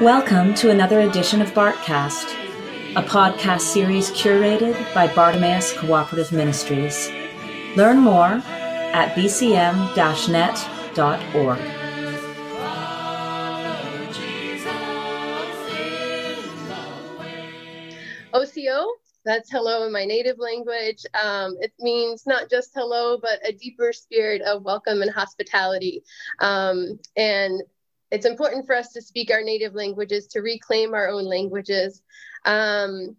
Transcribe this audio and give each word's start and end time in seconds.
Welcome 0.00 0.54
to 0.54 0.70
another 0.70 1.00
edition 1.00 1.42
of 1.42 1.48
Bartcast, 1.54 2.32
a 2.94 3.02
podcast 3.02 3.62
series 3.62 4.12
curated 4.12 4.76
by 4.94 5.12
Bartimaeus 5.12 5.76
Cooperative 5.76 6.30
Ministries. 6.30 7.10
Learn 7.74 7.98
more 7.98 8.40
at 8.94 9.12
bcm-net.org. 9.16 9.98
OCO, 18.32 18.86
that's 19.24 19.50
hello 19.50 19.84
in 19.84 19.92
my 19.92 20.04
native 20.04 20.38
language. 20.38 21.04
Um, 21.20 21.56
it 21.60 21.72
means 21.80 22.24
not 22.24 22.48
just 22.48 22.70
hello, 22.72 23.18
but 23.20 23.40
a 23.44 23.52
deeper 23.52 23.92
spirit 23.92 24.42
of 24.42 24.62
welcome 24.62 25.02
and 25.02 25.10
hospitality. 25.10 26.04
Um, 26.38 27.00
and 27.16 27.62
it's 28.10 28.26
important 28.26 28.66
for 28.66 28.74
us 28.74 28.92
to 28.92 29.02
speak 29.02 29.30
our 29.30 29.42
native 29.42 29.74
languages, 29.74 30.26
to 30.28 30.40
reclaim 30.40 30.94
our 30.94 31.08
own 31.08 31.24
languages. 31.24 32.02
Um, 32.44 33.16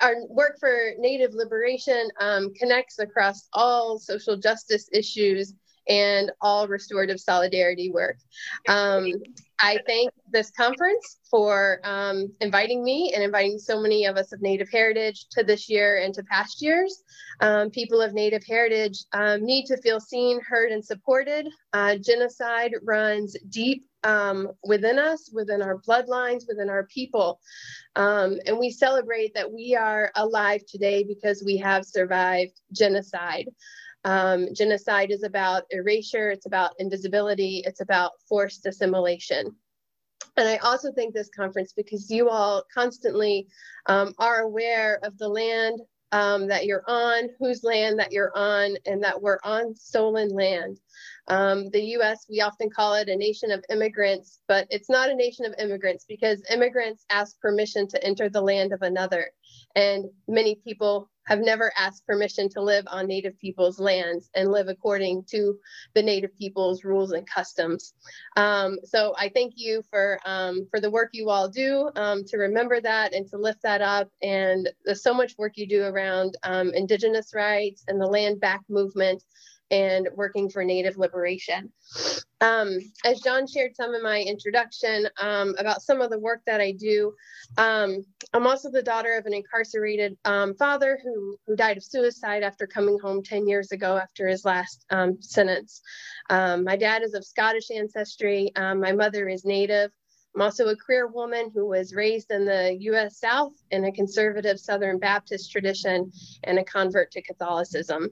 our 0.00 0.14
work 0.28 0.58
for 0.58 0.92
Native 0.98 1.32
liberation 1.32 2.08
um, 2.20 2.52
connects 2.54 2.98
across 2.98 3.48
all 3.52 3.98
social 3.98 4.36
justice 4.36 4.88
issues 4.92 5.54
and 5.88 6.30
all 6.40 6.68
restorative 6.68 7.20
solidarity 7.20 7.90
work. 7.90 8.16
Um, 8.68 9.12
I 9.62 9.78
thank 9.86 10.10
this 10.28 10.50
conference 10.50 11.18
for 11.30 11.78
um, 11.84 12.32
inviting 12.40 12.82
me 12.82 13.12
and 13.14 13.22
inviting 13.22 13.58
so 13.58 13.80
many 13.80 14.06
of 14.06 14.16
us 14.16 14.32
of 14.32 14.42
Native 14.42 14.68
heritage 14.68 15.26
to 15.30 15.44
this 15.44 15.70
year 15.70 15.98
and 15.98 16.12
to 16.14 16.24
past 16.24 16.60
years. 16.60 17.04
Um, 17.40 17.70
people 17.70 18.00
of 18.00 18.12
Native 18.12 18.42
heritage 18.44 19.04
um, 19.12 19.44
need 19.46 19.66
to 19.66 19.76
feel 19.76 20.00
seen, 20.00 20.40
heard, 20.40 20.72
and 20.72 20.84
supported. 20.84 21.48
Uh, 21.72 21.96
genocide 21.96 22.72
runs 22.82 23.36
deep 23.50 23.84
um, 24.02 24.48
within 24.64 24.98
us, 24.98 25.30
within 25.32 25.62
our 25.62 25.78
bloodlines, 25.78 26.42
within 26.48 26.68
our 26.68 26.84
people. 26.86 27.38
Um, 27.94 28.38
and 28.46 28.58
we 28.58 28.70
celebrate 28.70 29.32
that 29.34 29.52
we 29.52 29.76
are 29.76 30.10
alive 30.16 30.62
today 30.66 31.04
because 31.04 31.44
we 31.46 31.56
have 31.58 31.84
survived 31.84 32.60
genocide. 32.72 33.46
Um, 34.04 34.48
genocide 34.52 35.12
is 35.12 35.22
about 35.22 35.64
erasure, 35.70 36.30
it's 36.30 36.46
about 36.46 36.72
invisibility, 36.78 37.62
it's 37.64 37.80
about 37.80 38.12
forced 38.28 38.66
assimilation. 38.66 39.54
And 40.36 40.48
I 40.48 40.56
also 40.58 40.92
think 40.92 41.14
this 41.14 41.30
conference 41.34 41.72
because 41.72 42.10
you 42.10 42.28
all 42.28 42.64
constantly 42.72 43.46
um, 43.86 44.14
are 44.18 44.40
aware 44.40 44.98
of 45.02 45.18
the 45.18 45.28
land 45.28 45.80
um, 46.12 46.46
that 46.48 46.66
you're 46.66 46.84
on, 46.86 47.30
whose 47.38 47.64
land 47.64 47.98
that 47.98 48.12
you're 48.12 48.36
on, 48.36 48.76
and 48.86 49.02
that 49.02 49.20
we're 49.20 49.38
on 49.44 49.74
stolen 49.74 50.28
land. 50.28 50.78
Um, 51.28 51.70
the 51.70 51.82
US, 51.96 52.26
we 52.28 52.40
often 52.40 52.68
call 52.68 52.94
it 52.94 53.08
a 53.08 53.16
nation 53.16 53.50
of 53.50 53.64
immigrants, 53.70 54.40
but 54.46 54.66
it's 54.70 54.90
not 54.90 55.08
a 55.08 55.14
nation 55.14 55.46
of 55.46 55.54
immigrants 55.58 56.04
because 56.06 56.42
immigrants 56.50 57.06
ask 57.10 57.40
permission 57.40 57.88
to 57.88 58.04
enter 58.04 58.28
the 58.28 58.42
land 58.42 58.72
of 58.72 58.82
another. 58.82 59.30
And 59.74 60.06
many 60.28 60.56
people 60.56 61.08
have 61.26 61.40
never 61.40 61.72
asked 61.76 62.06
permission 62.06 62.48
to 62.50 62.60
live 62.60 62.84
on 62.88 63.06
Native 63.06 63.38
people's 63.38 63.78
lands 63.78 64.30
and 64.34 64.50
live 64.50 64.68
according 64.68 65.24
to 65.30 65.58
the 65.94 66.02
Native 66.02 66.36
people's 66.36 66.84
rules 66.84 67.12
and 67.12 67.26
customs. 67.26 67.94
Um, 68.36 68.78
so 68.84 69.14
I 69.16 69.28
thank 69.28 69.54
you 69.56 69.82
for 69.90 70.18
um, 70.24 70.66
for 70.70 70.80
the 70.80 70.90
work 70.90 71.10
you 71.12 71.30
all 71.30 71.48
do 71.48 71.90
um, 71.96 72.24
to 72.24 72.38
remember 72.38 72.80
that 72.80 73.14
and 73.14 73.28
to 73.28 73.36
lift 73.36 73.62
that 73.62 73.80
up. 73.80 74.08
And 74.22 74.68
there's 74.84 75.02
so 75.02 75.14
much 75.14 75.36
work 75.38 75.52
you 75.56 75.66
do 75.66 75.84
around 75.84 76.36
um, 76.42 76.72
Indigenous 76.74 77.34
rights 77.34 77.84
and 77.88 78.00
the 78.00 78.06
land 78.06 78.40
back 78.40 78.62
movement 78.68 79.22
and 79.72 80.08
working 80.14 80.48
for 80.48 80.62
Native 80.62 80.98
liberation. 80.98 81.72
Um, 82.40 82.78
as 83.04 83.20
John 83.20 83.46
shared 83.46 83.74
some 83.74 83.94
in 83.94 84.02
my 84.02 84.20
introduction 84.20 85.08
um, 85.18 85.54
about 85.58 85.80
some 85.80 86.00
of 86.00 86.10
the 86.10 86.18
work 86.18 86.42
that 86.46 86.60
I 86.60 86.72
do, 86.72 87.14
um, 87.56 88.04
I'm 88.34 88.46
also 88.46 88.70
the 88.70 88.82
daughter 88.82 89.16
of 89.16 89.26
an 89.26 89.32
incarcerated 89.32 90.16
um, 90.24 90.54
father 90.54 91.00
who, 91.02 91.36
who 91.46 91.56
died 91.56 91.78
of 91.78 91.84
suicide 91.84 92.42
after 92.42 92.66
coming 92.66 92.98
home 93.00 93.22
10 93.22 93.48
years 93.48 93.72
ago 93.72 93.96
after 93.96 94.28
his 94.28 94.44
last 94.44 94.84
um, 94.90 95.20
sentence. 95.22 95.80
Um, 96.30 96.64
my 96.64 96.76
dad 96.76 97.02
is 97.02 97.14
of 97.14 97.24
Scottish 97.24 97.70
ancestry, 97.70 98.52
my 98.56 98.92
mother 98.92 99.28
is 99.28 99.44
Native. 99.44 99.90
I'm 100.34 100.42
also 100.42 100.68
a 100.68 100.76
queer 100.76 101.08
woman 101.08 101.50
who 101.54 101.66
was 101.66 101.94
raised 101.94 102.30
in 102.30 102.44
the 102.44 102.76
US 102.80 103.18
South 103.18 103.52
in 103.70 103.84
a 103.84 103.92
conservative 103.92 104.58
Southern 104.58 104.98
Baptist 104.98 105.52
tradition 105.52 106.10
and 106.44 106.58
a 106.58 106.64
convert 106.64 107.10
to 107.12 107.22
Catholicism. 107.22 108.10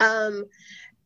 Um, 0.00 0.44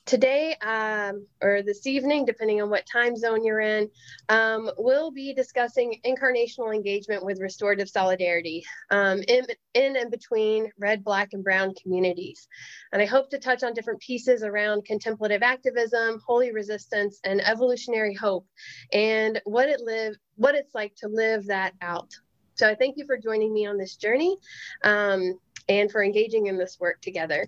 today 0.04 0.56
um, 0.62 1.26
or 1.40 1.62
this 1.62 1.86
evening, 1.86 2.24
depending 2.24 2.60
on 2.60 2.70
what 2.70 2.84
time 2.90 3.16
zone 3.16 3.44
you're 3.44 3.60
in, 3.60 3.88
um, 4.28 4.70
we'll 4.76 5.10
be 5.10 5.32
discussing 5.32 6.00
incarnational 6.04 6.74
engagement 6.74 7.24
with 7.24 7.40
restorative 7.40 7.88
solidarity 7.88 8.64
um, 8.90 9.20
in, 9.28 9.44
in 9.74 9.96
and 9.96 10.10
between 10.10 10.70
red, 10.78 11.04
black, 11.04 11.30
and 11.32 11.44
brown 11.44 11.74
communities. 11.80 12.48
And 12.92 13.00
I 13.00 13.06
hope 13.06 13.30
to 13.30 13.38
touch 13.38 13.62
on 13.62 13.74
different 13.74 14.00
pieces 14.00 14.42
around 14.42 14.84
contemplative 14.84 15.42
activism, 15.42 16.20
holy 16.26 16.52
resistance, 16.52 17.20
and 17.24 17.40
evolutionary 17.40 18.14
hope, 18.14 18.46
and 18.92 19.40
what 19.44 19.68
it 19.68 19.80
live, 19.80 20.14
what 20.36 20.54
it's 20.54 20.74
like 20.74 20.94
to 20.96 21.08
live 21.08 21.46
that 21.46 21.74
out. 21.80 22.10
So 22.54 22.68
I 22.68 22.74
thank 22.74 22.96
you 22.98 23.06
for 23.06 23.16
joining 23.16 23.52
me 23.52 23.66
on 23.66 23.78
this 23.78 23.96
journey 23.96 24.36
um, 24.84 25.38
and 25.68 25.90
for 25.90 26.02
engaging 26.02 26.46
in 26.46 26.58
this 26.58 26.78
work 26.78 27.00
together. 27.00 27.46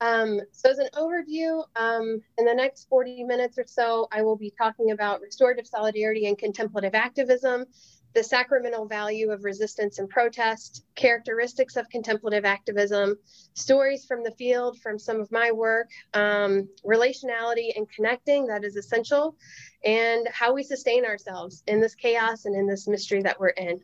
Um, 0.00 0.40
so 0.52 0.70
as 0.70 0.78
an 0.78 0.88
overview, 0.94 1.64
um, 1.74 2.20
in 2.38 2.44
the 2.44 2.54
next 2.54 2.88
40 2.88 3.24
minutes 3.24 3.58
or 3.58 3.64
so, 3.66 4.08
I 4.12 4.22
will 4.22 4.36
be 4.36 4.52
talking 4.56 4.90
about 4.90 5.20
restorative 5.20 5.66
solidarity 5.66 6.26
and 6.26 6.36
contemplative 6.36 6.94
activism, 6.94 7.64
the 8.12 8.22
sacramental 8.22 8.86
value 8.86 9.30
of 9.30 9.44
resistance 9.44 9.98
and 9.98 10.08
protest, 10.08 10.84
characteristics 10.94 11.76
of 11.76 11.88
contemplative 11.88 12.44
activism, 12.44 13.16
stories 13.54 14.04
from 14.06 14.22
the 14.22 14.30
field 14.32 14.78
from 14.80 14.98
some 14.98 15.20
of 15.20 15.30
my 15.32 15.50
work, 15.50 15.90
um, 16.14 16.68
relationality 16.84 17.76
and 17.76 17.88
connecting 17.90 18.46
that 18.46 18.64
is 18.64 18.76
essential, 18.76 19.36
and 19.84 20.26
how 20.32 20.52
we 20.54 20.62
sustain 20.62 21.04
ourselves 21.04 21.62
in 21.66 21.80
this 21.80 21.94
chaos 21.94 22.44
and 22.44 22.54
in 22.54 22.66
this 22.66 22.86
mystery 22.88 23.22
that 23.22 23.38
we're 23.38 23.48
in. 23.48 23.80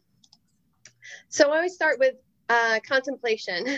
So 1.29 1.51
I 1.51 1.57
always 1.57 1.75
start 1.75 1.99
with 1.99 2.15
uh, 2.49 2.81
contemplation. 2.87 3.67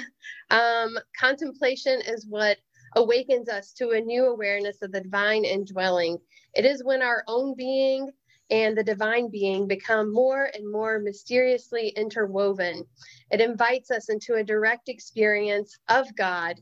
Um, 0.51 0.97
contemplation 1.19 2.01
is 2.07 2.27
what 2.29 2.59
awakens 2.97 3.49
us 3.49 3.73
to 3.73 3.91
a 3.91 4.01
new 4.01 4.27
awareness 4.27 4.83
of 4.83 4.93
the 4.93 5.01
divine 5.01 5.45
indwelling. 5.45 6.19
It 6.55 6.65
is 6.65 6.85
when 6.85 7.03
our 7.03 7.25
own 7.27 7.55
being 7.57 8.11
and 8.51 8.77
the 8.77 8.85
divine 8.85 9.31
being 9.31 9.67
become 9.67 10.13
more 10.13 10.51
and 10.55 10.71
more 10.71 10.99
mysteriously 10.99 11.89
interwoven. 11.97 12.85
It 13.31 13.41
invites 13.41 13.91
us 13.91 14.11
into 14.11 14.35
a 14.35 14.45
direct 14.45 14.89
experience 14.89 15.77
of 15.89 16.15
God. 16.15 16.57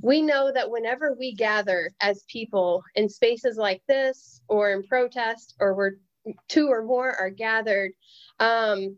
We 0.00 0.22
know 0.22 0.52
that 0.54 0.70
whenever 0.70 1.14
we 1.18 1.34
gather 1.34 1.92
as 2.00 2.24
people 2.28 2.82
in 2.94 3.08
spaces 3.08 3.56
like 3.56 3.82
this, 3.88 4.40
or 4.48 4.70
in 4.70 4.84
protest, 4.84 5.54
or 5.60 5.74
where 5.74 5.96
two 6.48 6.68
or 6.68 6.84
more 6.84 7.14
are 7.14 7.30
gathered, 7.30 7.92
um, 8.38 8.96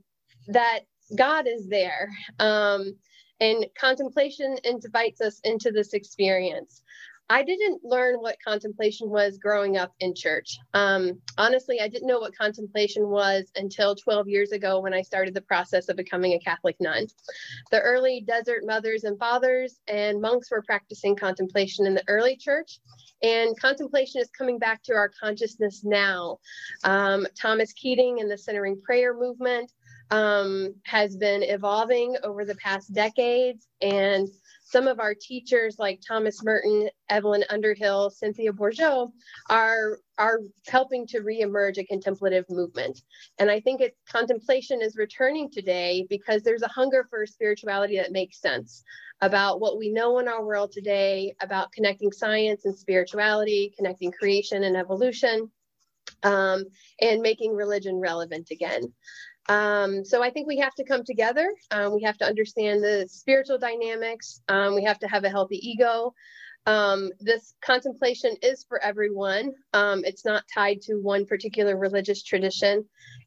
that 0.48 0.80
God 1.16 1.46
is 1.46 1.68
there. 1.68 2.08
Um, 2.38 2.94
and 3.40 3.66
contemplation 3.78 4.56
invites 4.64 5.20
us 5.20 5.40
into 5.44 5.70
this 5.70 5.94
experience. 5.94 6.82
I 7.30 7.44
didn't 7.44 7.84
learn 7.84 8.16
what 8.16 8.36
contemplation 8.44 9.08
was 9.08 9.38
growing 9.38 9.76
up 9.76 9.94
in 10.00 10.16
church. 10.16 10.58
Um, 10.74 11.20
honestly, 11.38 11.80
I 11.80 11.86
didn't 11.86 12.08
know 12.08 12.18
what 12.18 12.36
contemplation 12.36 13.08
was 13.08 13.52
until 13.54 13.94
12 13.94 14.28
years 14.28 14.50
ago 14.50 14.80
when 14.80 14.92
I 14.92 15.02
started 15.02 15.32
the 15.32 15.40
process 15.40 15.88
of 15.88 15.96
becoming 15.96 16.32
a 16.32 16.40
Catholic 16.40 16.74
nun. 16.80 17.06
The 17.70 17.80
early 17.80 18.24
desert 18.26 18.64
mothers 18.66 19.04
and 19.04 19.16
fathers 19.16 19.78
and 19.86 20.20
monks 20.20 20.50
were 20.50 20.62
practicing 20.62 21.14
contemplation 21.14 21.86
in 21.86 21.94
the 21.94 22.02
early 22.08 22.36
church, 22.36 22.80
and 23.22 23.58
contemplation 23.60 24.20
is 24.20 24.28
coming 24.36 24.58
back 24.58 24.82
to 24.84 24.94
our 24.94 25.12
consciousness 25.20 25.82
now. 25.84 26.38
Um, 26.82 27.28
Thomas 27.40 27.72
Keating 27.74 28.20
and 28.20 28.28
the 28.28 28.38
Centering 28.38 28.82
Prayer 28.82 29.14
movement 29.14 29.70
um, 30.10 30.74
has 30.84 31.16
been 31.16 31.42
evolving 31.42 32.16
over 32.24 32.44
the 32.44 32.56
past 32.56 32.92
decades. 32.92 33.66
And 33.80 34.28
some 34.64 34.86
of 34.86 35.00
our 35.00 35.14
teachers, 35.14 35.76
like 35.78 36.00
Thomas 36.06 36.44
Merton, 36.44 36.88
Evelyn 37.08 37.44
Underhill, 37.50 38.10
Cynthia 38.10 38.52
Bourgeault, 38.52 39.10
are, 39.48 39.98
are 40.18 40.40
helping 40.68 41.06
to 41.08 41.20
reemerge 41.20 41.78
a 41.78 41.84
contemplative 41.84 42.44
movement. 42.48 43.02
And 43.38 43.50
I 43.50 43.60
think 43.60 43.82
contemplation 44.08 44.80
is 44.80 44.96
returning 44.96 45.50
today 45.50 46.06
because 46.08 46.42
there's 46.42 46.62
a 46.62 46.68
hunger 46.68 47.06
for 47.10 47.26
spirituality 47.26 47.96
that 47.96 48.12
makes 48.12 48.40
sense 48.40 48.84
about 49.22 49.60
what 49.60 49.76
we 49.76 49.90
know 49.90 50.18
in 50.18 50.28
our 50.28 50.44
world 50.44 50.72
today, 50.72 51.34
about 51.42 51.72
connecting 51.72 52.12
science 52.12 52.64
and 52.64 52.76
spirituality, 52.76 53.72
connecting 53.76 54.12
creation 54.12 54.64
and 54.64 54.76
evolution, 54.76 55.50
um, 56.22 56.64
and 57.00 57.20
making 57.20 57.54
religion 57.54 57.96
relevant 57.96 58.50
again. 58.50 58.92
Um, 59.48 60.04
so 60.04 60.22
I 60.22 60.30
think 60.30 60.46
we 60.46 60.58
have 60.58 60.74
to 60.74 60.84
come 60.84 61.04
together. 61.04 61.52
Um, 61.70 61.94
we 61.94 62.02
have 62.02 62.18
to 62.18 62.26
understand 62.26 62.82
the 62.82 63.08
spiritual 63.10 63.58
dynamics. 63.58 64.40
Um, 64.48 64.74
we 64.74 64.84
have 64.84 64.98
to 65.00 65.08
have 65.08 65.24
a 65.24 65.30
healthy 65.30 65.56
ego. 65.68 66.14
Um, 66.66 67.10
this 67.20 67.54
contemplation 67.62 68.36
is 68.42 68.64
for 68.68 68.82
everyone. 68.82 69.52
Um, 69.72 70.04
it's 70.04 70.24
not 70.24 70.44
tied 70.52 70.82
to 70.82 70.96
one 70.96 71.24
particular 71.24 71.76
religious 71.76 72.22
tradition. 72.22 72.84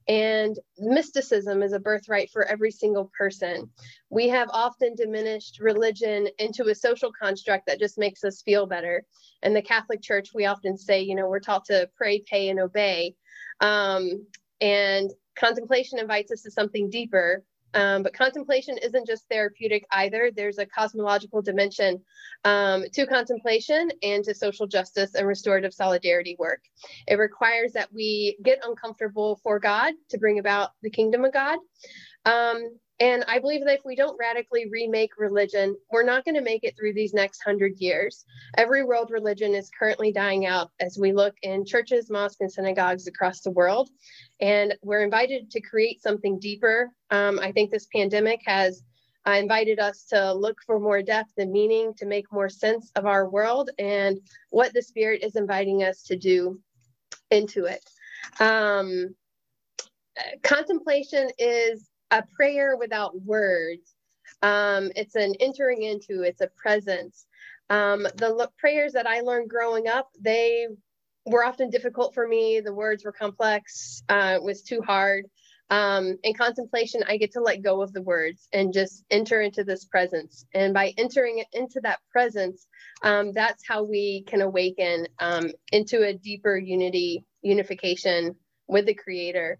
And 0.07 0.57
mysticism 0.77 1.63
is 1.63 1.73
a 1.73 1.79
birthright 1.79 2.29
for 2.31 2.45
every 2.45 2.71
single 2.71 3.09
person. 3.17 3.69
We 4.09 4.27
have 4.29 4.49
often 4.51 4.95
diminished 4.95 5.59
religion 5.59 6.27
into 6.37 6.69
a 6.69 6.75
social 6.75 7.11
construct 7.11 7.65
that 7.67 7.79
just 7.79 7.97
makes 7.97 8.23
us 8.23 8.41
feel 8.43 8.65
better. 8.67 9.03
In 9.41 9.53
the 9.53 9.61
Catholic 9.61 10.01
Church, 10.01 10.29
we 10.33 10.45
often 10.45 10.77
say, 10.77 11.01
you 11.01 11.15
know, 11.15 11.27
we're 11.27 11.39
taught 11.39 11.65
to 11.65 11.89
pray, 11.95 12.19
pay, 12.19 12.49
and 12.49 12.59
obey. 12.59 13.15
Um, 13.61 14.27
and 14.61 15.11
contemplation 15.35 15.99
invites 15.99 16.31
us 16.31 16.41
to 16.43 16.51
something 16.51 16.89
deeper. 16.89 17.43
Um, 17.75 18.03
but 18.03 18.13
contemplation 18.13 18.77
isn't 18.77 19.07
just 19.07 19.27
therapeutic 19.29 19.85
either. 19.91 20.29
There's 20.35 20.59
a 20.59 20.65
cosmological 20.65 21.41
dimension 21.41 22.01
um, 22.43 22.83
to 22.93 23.07
contemplation 23.07 23.89
and 24.03 24.23
to 24.25 24.35
social 24.35 24.67
justice 24.67 25.15
and 25.15 25.27
restorative 25.27 25.73
solidarity 25.73 26.35
work. 26.37 26.61
It 27.07 27.15
requires 27.15 27.73
that 27.73 27.91
we 27.91 28.37
get 28.43 28.59
uncomfortable 28.63 29.39
for 29.41 29.59
God 29.59 29.93
to 30.09 30.19
bring 30.19 30.37
about 30.37 30.69
the 30.83 30.91
kingdom 30.91 31.25
of 31.25 31.33
God. 31.33 31.57
Um, 32.25 32.77
and 32.99 33.25
I 33.27 33.39
believe 33.39 33.65
that 33.65 33.73
if 33.73 33.85
we 33.85 33.95
don't 33.95 34.17
radically 34.19 34.69
remake 34.69 35.17
religion, 35.17 35.75
we're 35.91 36.03
not 36.03 36.25
going 36.25 36.35
to 36.35 36.41
make 36.41 36.63
it 36.63 36.75
through 36.77 36.93
these 36.93 37.13
next 37.13 37.43
hundred 37.43 37.73
years. 37.79 38.23
Every 38.57 38.83
world 38.83 39.09
religion 39.11 39.55
is 39.55 39.71
currently 39.77 40.11
dying 40.11 40.45
out 40.45 40.71
as 40.79 40.97
we 40.99 41.11
look 41.11 41.33
in 41.41 41.65
churches, 41.65 42.09
mosques, 42.09 42.41
and 42.41 42.51
synagogues 42.51 43.07
across 43.07 43.41
the 43.41 43.51
world. 43.51 43.89
And 44.39 44.75
we're 44.83 45.03
invited 45.03 45.49
to 45.51 45.61
create 45.61 46.01
something 46.01 46.39
deeper. 46.39 46.91
Um, 47.09 47.39
I 47.39 47.51
think 47.51 47.71
this 47.71 47.87
pandemic 47.93 48.41
has 48.45 48.83
uh, 49.27 49.31
invited 49.31 49.79
us 49.79 50.05
to 50.11 50.33
look 50.33 50.57
for 50.65 50.79
more 50.79 51.01
depth 51.01 51.31
and 51.37 51.51
meaning 51.51 51.93
to 51.95 52.05
make 52.05 52.31
more 52.31 52.49
sense 52.49 52.91
of 52.95 53.05
our 53.05 53.27
world 53.29 53.71
and 53.79 54.19
what 54.49 54.73
the 54.73 54.81
Spirit 54.81 55.23
is 55.23 55.35
inviting 55.35 55.83
us 55.83 56.03
to 56.03 56.15
do 56.15 56.59
into 57.31 57.65
it. 57.65 57.89
Um, 58.39 59.15
contemplation 60.43 61.29
is 61.39 61.89
a 62.13 62.23
prayer 62.37 62.77
without 62.77 63.21
words. 63.23 63.95
Um, 64.43 64.91
it's 64.95 65.15
an 65.15 65.35
entering 65.41 65.83
into, 65.83 66.23
it's 66.23 66.41
a 66.41 66.49
presence. 66.61 67.27
Um, 67.71 68.03
the 68.17 68.49
prayers 68.59 68.93
that 68.93 69.07
I 69.07 69.21
learned 69.21 69.49
growing 69.49 69.89
up, 69.89 70.09
they 70.21 70.67
were 71.27 71.45
often 71.45 71.71
difficult 71.71 72.15
for 72.15 72.27
me. 72.27 72.61
The 72.61 72.73
words 72.75 73.05
were 73.05 73.13
complex, 73.13 74.03
uh, 74.09 74.33
it 74.37 74.43
was 74.43 74.63
too 74.63 74.81
hard. 74.83 75.25
Um, 75.71 76.17
in 76.23 76.35
contemplation, 76.35 77.03
I 77.07 77.17
get 77.17 77.33
to 77.33 77.41
let 77.41 77.63
go 77.63 77.81
of 77.81 77.93
the 77.93 78.03
words 78.03 78.49
and 78.53 78.73
just 78.73 79.05
enter 79.11 79.41
into 79.41 79.65
this 79.65 79.85
presence. 79.85 80.45
And 80.53 80.73
by 80.73 80.93
entering 80.97 81.43
into 81.53 81.81
that 81.83 81.99
presence, 82.11 82.67
um, 83.03 83.33
that's 83.33 83.63
how 83.67 83.83
we 83.83 84.23
can 84.27 84.41
awaken 84.41 85.07
um, 85.19 85.51
into 85.71 86.03
a 86.03 86.13
deeper 86.13 86.57
unity, 86.57 87.25
unification 87.43 88.35
with 88.67 88.87
the 88.87 88.95
Creator. 88.95 89.59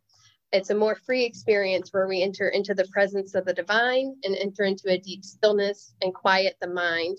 It's 0.54 0.70
a 0.70 0.76
more 0.76 0.96
free 0.96 1.26
experience 1.26 1.92
where 1.92 2.08
we 2.08 2.22
enter 2.22 2.50
into 2.50 2.76
the 2.76 2.88
presence 2.94 3.34
of 3.34 3.44
the 3.46 3.54
divine 3.54 4.16
and 4.24 4.36
enter 4.36 4.64
into 4.64 4.90
a 4.92 5.00
deep 5.00 5.26
stillness 5.26 5.96
and 6.02 6.14
quiet 6.14 6.56
the 6.62 6.68
mind. 6.68 7.18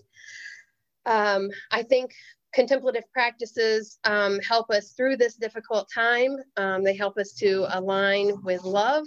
Um, 1.05 1.51
I 1.73 1.83
think 1.83 2.13
contemplative 2.55 3.03
practices 3.13 3.99
um, 4.05 4.39
help 4.39 4.71
us 4.71 4.93
through 4.93 5.17
this 5.17 5.35
difficult 5.35 5.89
time. 5.93 6.37
Um, 6.57 6.85
they 6.85 6.97
help 6.97 7.19
us 7.19 7.33
to 7.41 7.67
align 7.77 8.41
with 8.45 8.63
love, 8.63 9.05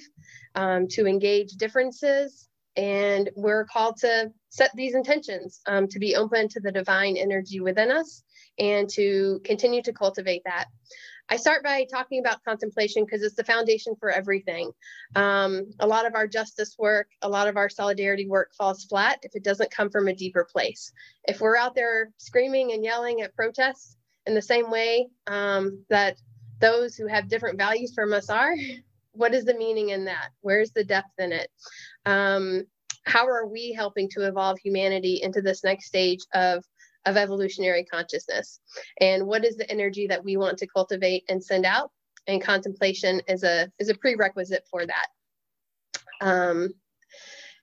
um, 0.56 0.88
to 0.90 1.08
engage 1.08 1.52
differences, 1.54 2.50
and 2.76 3.30
we're 3.36 3.66
called 3.66 3.96
to 4.02 4.32
set 4.50 4.72
these 4.76 4.94
intentions 4.94 5.62
um, 5.68 5.88
to 5.88 6.00
be 6.00 6.18
open 6.18 6.50
to 6.50 6.60
the 6.60 6.72
divine 6.72 7.16
energy 7.16 7.62
within 7.62 7.92
us 7.92 8.24
and 8.60 8.90
to 8.90 9.40
continue 9.44 9.82
to 9.84 9.94
cultivate 9.94 10.42
that. 10.46 10.66
I 11.30 11.36
start 11.36 11.64
by 11.64 11.86
talking 11.92 12.20
about 12.20 12.44
contemplation 12.44 13.04
because 13.04 13.22
it's 13.22 13.36
the 13.36 13.44
foundation 13.44 13.96
for 14.00 14.10
everything. 14.10 14.72
Um, 15.16 15.72
a 15.80 15.88
lot 15.88 16.06
of 16.06 16.16
our 16.16 16.26
justice 16.26 16.76
work, 16.80 17.10
a 17.22 17.28
lot 17.28 17.48
of 17.48 17.58
our 17.58 17.70
solidarity 17.70 18.28
work 18.28 18.54
falls 18.58 18.86
flat 18.86 19.20
if 19.24 19.36
it 19.36 19.44
doesn't 19.44 19.72
come 19.72 19.90
from 19.90 20.08
a 20.08 20.16
deeper 20.16 20.48
place. 20.50 20.92
If 21.26 21.42
we're 21.42 21.58
out 21.58 21.76
there 21.76 22.12
screaming 22.18 22.72
and 22.72 22.84
yelling 22.84 23.22
at 23.22 23.36
protests 23.36 23.98
in 24.26 24.36
the 24.36 24.42
same 24.42 24.72
way 24.72 25.10
um, 25.28 25.84
that 25.90 26.18
those 26.60 26.96
who 26.96 27.08
have 27.08 27.28
different 27.28 27.58
values 27.58 27.94
from 27.94 28.14
us 28.14 28.30
are, 28.30 28.56
what 29.12 29.34
is 29.34 29.44
the 29.44 29.58
meaning 29.58 29.90
in 29.90 30.06
that? 30.06 30.30
Where's 30.42 30.72
the 30.72 30.84
depth 30.84 31.12
in 31.18 31.34
it? 31.34 31.50
Um, 32.06 32.64
how 33.06 33.26
are 33.28 33.48
we 33.48 33.74
helping 33.74 34.10
to 34.10 34.28
evolve 34.28 34.60
humanity 34.60 35.22
into 35.24 35.42
this 35.42 35.64
next 35.64 35.88
stage 35.88 36.20
of 36.34 36.64
of 37.08 37.18
evolutionary 37.18 37.86
consciousness. 37.86 38.60
And 39.00 39.26
what 39.26 39.46
is 39.46 39.56
the 39.56 39.70
energy 39.72 40.08
that 40.08 40.24
we 40.24 40.38
want 40.38 40.58
to 40.60 40.68
cultivate 40.68 41.24
and 41.30 41.44
send 41.44 41.66
out? 41.66 41.92
And 42.28 42.42
contemplation 42.42 43.22
is 43.28 43.44
a 43.44 43.72
is 43.80 43.90
a 43.90 43.96
prerequisite 43.96 44.66
for 44.70 44.86
that. 44.86 45.08
Um, 46.20 46.70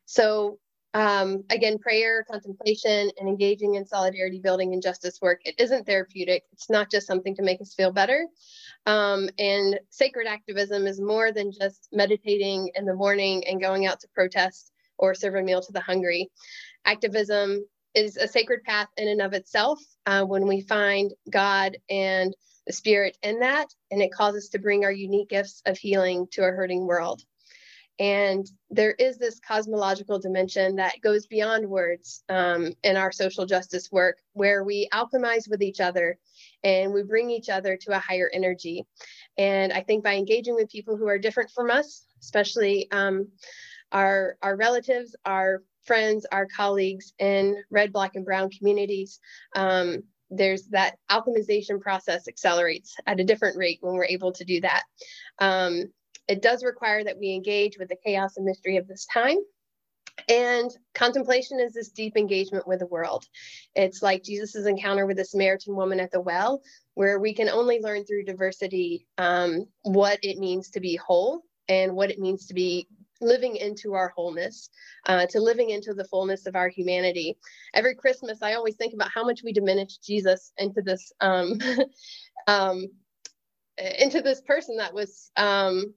so 0.06 0.58
um, 0.94 1.44
again 1.50 1.79
prayer 1.79 2.25
contemplation 2.31 3.11
and 3.19 3.29
engaging 3.29 3.75
in 3.75 3.85
solidarity 3.85 4.38
building 4.38 4.73
and 4.73 4.82
justice 4.82 5.19
work 5.20 5.41
it 5.44 5.55
isn't 5.58 5.87
therapeutic. 5.87 6.44
It's 6.52 6.70
not 6.70 6.91
just 6.91 7.06
something 7.06 7.37
to 7.37 7.43
make 7.43 7.61
us 7.61 7.75
feel 7.75 7.93
better. 7.93 8.26
Um, 8.87 9.29
and 9.38 9.79
sacred 9.91 10.26
activism 10.26 10.87
is 10.87 11.00
more 11.00 11.31
than 11.32 11.52
just 11.52 11.88
meditating 11.93 12.70
in 12.75 12.87
the 12.87 12.94
morning 12.94 13.46
and 13.46 13.61
going 13.61 13.87
out 13.87 14.00
to 14.00 14.08
protest 14.14 14.73
or 14.96 15.14
serve 15.14 15.35
a 15.35 15.43
meal 15.43 15.61
to 15.61 15.73
the 15.73 15.81
hungry. 15.81 16.31
Activism 16.87 17.67
is 17.94 18.17
a 18.17 18.29
sacred 18.29 18.62
path 18.64 18.88
in 18.96 19.08
and 19.08 19.23
of 19.23 19.32
itself 19.32 19.81
uh, 20.06 20.25
when 20.25 20.46
we 20.46 20.61
find 20.61 21.12
God 21.31 21.76
and 21.88 22.35
the 22.67 22.73
Spirit 22.73 23.19
in 23.23 23.41
that, 23.41 23.67
and 23.91 24.00
it 24.00 24.12
calls 24.12 24.37
us 24.37 24.49
to 24.49 24.58
bring 24.58 24.85
our 24.85 24.93
unique 24.93 25.29
gifts 25.29 25.62
of 25.67 25.76
healing 25.76 26.26
to 26.32 26.43
a 26.43 26.50
hurting 26.50 26.87
world. 26.87 27.23
And 28.00 28.44
there 28.70 28.93
is 28.93 29.19
this 29.19 29.38
cosmological 29.38 30.19
dimension 30.19 30.76
that 30.76 31.00
goes 31.00 31.26
beyond 31.26 31.69
words 31.69 32.25
um, 32.29 32.73
in 32.82 32.96
our 32.96 33.12
social 33.12 33.46
justice 33.46 33.93
work, 33.93 34.19
where 34.32 34.64
we 34.64 34.88
alchemize 34.93 35.49
with 35.49 35.62
each 35.62 35.81
other 35.81 36.19
and 36.64 36.93
we 36.93 37.05
bring 37.05 37.31
each 37.31 37.49
other 37.49 37.76
to 37.76 37.96
a 37.96 38.00
higher 38.00 38.31
energy. 38.32 38.85
And 39.38 39.73
I 39.73 39.82
think 39.82 40.02
by 40.02 40.14
engaging 40.14 40.56
with 40.56 40.70
people 40.70 40.96
who 40.96 41.06
are 41.06 41.19
different 41.19 41.50
from 41.52 41.70
us, 41.70 42.05
especially 42.20 42.91
um, 42.91 43.29
our, 43.93 44.38
our 44.43 44.56
relatives, 44.56 45.14
our 45.25 45.62
friends, 45.84 46.26
our 46.32 46.46
colleagues 46.46 47.12
in 47.19 47.62
red, 47.70 47.92
black, 47.92 48.12
and 48.14 48.25
brown 48.25 48.50
communities, 48.50 49.20
um, 49.54 50.02
there's 50.31 50.66
that 50.69 50.96
alchemization 51.10 51.81
process 51.81 52.29
accelerates 52.29 52.96
at 53.06 53.20
a 53.20 53.24
different 53.24 53.56
rate 53.56 53.79
when 53.81 53.94
we're 53.94 54.05
able 54.05 54.32
to 54.32 54.44
do 54.44 54.60
that. 54.60 54.82
Um, 55.38 55.84
it 56.29 56.43
does 56.43 56.64
require 56.64 57.05
that 57.05 57.19
we 57.19 57.32
engage 57.32 57.79
with 57.79 57.88
the 57.88 57.96
chaos 58.05 58.36
and 58.36 58.46
mystery 58.46 58.76
of 58.76 58.88
this 58.88 59.06
time. 59.06 59.36
And 60.29 60.70
contemplation 60.94 61.60
is 61.60 61.74
this 61.74 61.91
deep 61.91 62.17
engagement 62.17 62.67
with 62.67 62.79
the 62.79 62.86
world. 62.86 63.24
It's 63.74 64.00
like 64.00 64.22
Jesus's 64.22 64.67
encounter 64.67 65.06
with 65.06 65.17
the 65.17 65.24
Samaritan 65.24 65.74
woman 65.74 66.00
at 66.00 66.12
the 66.12 66.20
well, 66.20 66.62
where 66.94 67.19
we 67.19 67.34
can 67.34 67.48
only 67.48 67.81
learn 67.81 68.05
through 68.05 68.24
diversity 68.24 69.06
um, 69.19 69.67
what 69.82 70.19
it 70.22 70.38
means 70.38 70.70
to 70.70 70.81
be 70.81 70.96
whole 70.96 71.43
and 71.69 71.94
what 71.94 72.10
it 72.10 72.19
means 72.19 72.46
to 72.46 72.55
be 72.55 72.86
living 73.24 73.56
into 73.56 73.94
our 73.94 74.12
wholeness, 74.14 74.70
uh, 75.06 75.26
to 75.26 75.40
living 75.40 75.70
into 75.70 75.94
the 75.94 76.04
fullness 76.04 76.46
of 76.46 76.54
our 76.54 76.69
humanity. 76.69 77.36
Every 77.72 77.94
Christmas, 77.94 78.43
I 78.43 78.54
always 78.54 78.76
think 78.76 78.94
about 78.94 79.10
how 79.12 79.24
much 79.24 79.43
we 79.43 79.52
diminish 79.52 79.98
Jesus 79.98 80.52
into 80.58 80.82
this 80.82 81.12
um, 81.20 81.58
um, 82.46 82.86
into 83.98 84.22
this 84.22 84.40
person 84.43 84.76
that 84.76 84.94
was 84.94 85.31
um, 85.36 85.94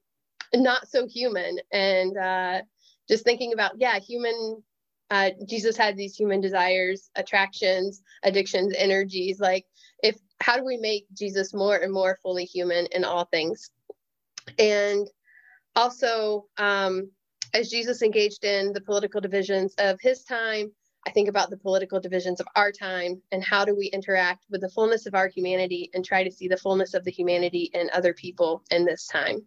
not 0.56 0.88
so 0.88 1.08
human, 1.08 1.60
and 1.72 2.18
uh, 2.18 2.62
just 3.08 3.24
thinking 3.24 3.54
about 3.54 3.74
yeah, 3.78 4.00
human. 4.00 4.64
Uh, 5.10 5.30
Jesus 5.48 5.78
had 5.78 5.96
these 5.96 6.16
human 6.16 6.42
desires, 6.42 7.10
attractions, 7.16 8.02
addictions, 8.24 8.74
energies. 8.78 9.40
Like, 9.40 9.66
if 10.04 10.18
how 10.42 10.58
do 10.58 10.66
we 10.66 10.78
make 10.78 11.06
Jesus 11.14 11.54
more 11.54 11.78
and 11.78 11.94
more 11.94 12.20
fully 12.22 12.44
human 12.44 12.88
in 12.92 13.06
all 13.06 13.26
things? 13.26 13.70
And 14.60 15.08
also, 15.76 16.48
um, 16.58 17.12
as 17.54 17.70
Jesus 17.70 18.02
engaged 18.02 18.44
in 18.44 18.74
the 18.74 18.82
political 18.82 19.22
divisions 19.22 19.74
of 19.78 20.00
his 20.02 20.24
time, 20.24 20.72
I 21.08 21.12
think 21.12 21.30
about 21.30 21.50
the 21.50 21.58
political 21.58 22.02
divisions 22.02 22.42
of 22.42 22.48
our 22.56 22.72
time 22.72 23.22
and 23.32 23.42
how 23.42 23.64
do 23.64 23.74
we 23.74 23.88
interact 23.88 24.46
with 24.50 24.60
the 24.60 24.70
fullness 24.70 25.06
of 25.06 25.16
our 25.16 25.30
humanity 25.30 25.90
and 25.94 26.04
try 26.04 26.24
to 26.24 26.32
see 26.32 26.50
the 26.50 26.58
fullness 26.58 26.94
of 26.94 27.06
the 27.06 27.12
humanity 27.12 27.72
in 27.74 27.90
other 27.94 28.14
people 28.14 28.64
in 28.72 28.84
this 28.84 29.08
time. 29.08 29.42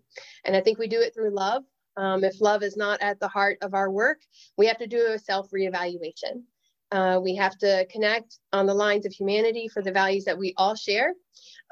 And 0.46 0.56
I 0.56 0.62
think 0.62 0.78
we 0.78 0.88
do 0.88 1.00
it 1.00 1.14
through 1.14 1.34
love. 1.34 1.64
Um, 1.98 2.24
if 2.24 2.40
love 2.40 2.62
is 2.62 2.78
not 2.78 3.02
at 3.02 3.20
the 3.20 3.28
heart 3.28 3.58
of 3.60 3.74
our 3.74 3.90
work, 3.90 4.20
we 4.56 4.66
have 4.68 4.78
to 4.78 4.86
do 4.86 5.08
a 5.10 5.18
self 5.18 5.50
reevaluation. 5.50 6.44
Uh, 6.92 7.20
we 7.22 7.36
have 7.36 7.58
to 7.58 7.86
connect 7.90 8.38
on 8.52 8.66
the 8.66 8.74
lines 8.74 9.04
of 9.04 9.12
humanity 9.12 9.68
for 9.68 9.82
the 9.82 9.92
values 9.92 10.24
that 10.24 10.38
we 10.38 10.54
all 10.56 10.74
share. 10.74 11.12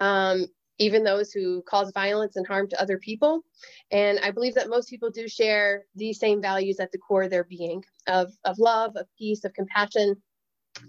Um, 0.00 0.47
even 0.78 1.02
those 1.02 1.32
who 1.32 1.62
cause 1.62 1.90
violence 1.92 2.37
and 2.37 2.47
harm 2.47 2.68
to 2.68 2.80
other 2.80 2.99
people. 2.99 3.42
And 3.90 4.18
I 4.20 4.30
believe 4.30 4.54
that 4.54 4.68
most 4.68 4.88
people 4.88 5.11
do 5.11 5.28
share 5.28 5.85
these 5.94 6.18
same 6.18 6.40
values 6.40 6.80
at 6.80 6.92
the 6.92 6.99
core 6.99 7.25
of 7.25 7.30
their 7.30 7.44
being 7.44 7.85
of, 8.06 8.32
of 8.44 8.58
love, 8.58 8.97
of 8.97 9.06
peace, 9.18 9.44
of 9.44 9.52
compassion, 9.54 10.16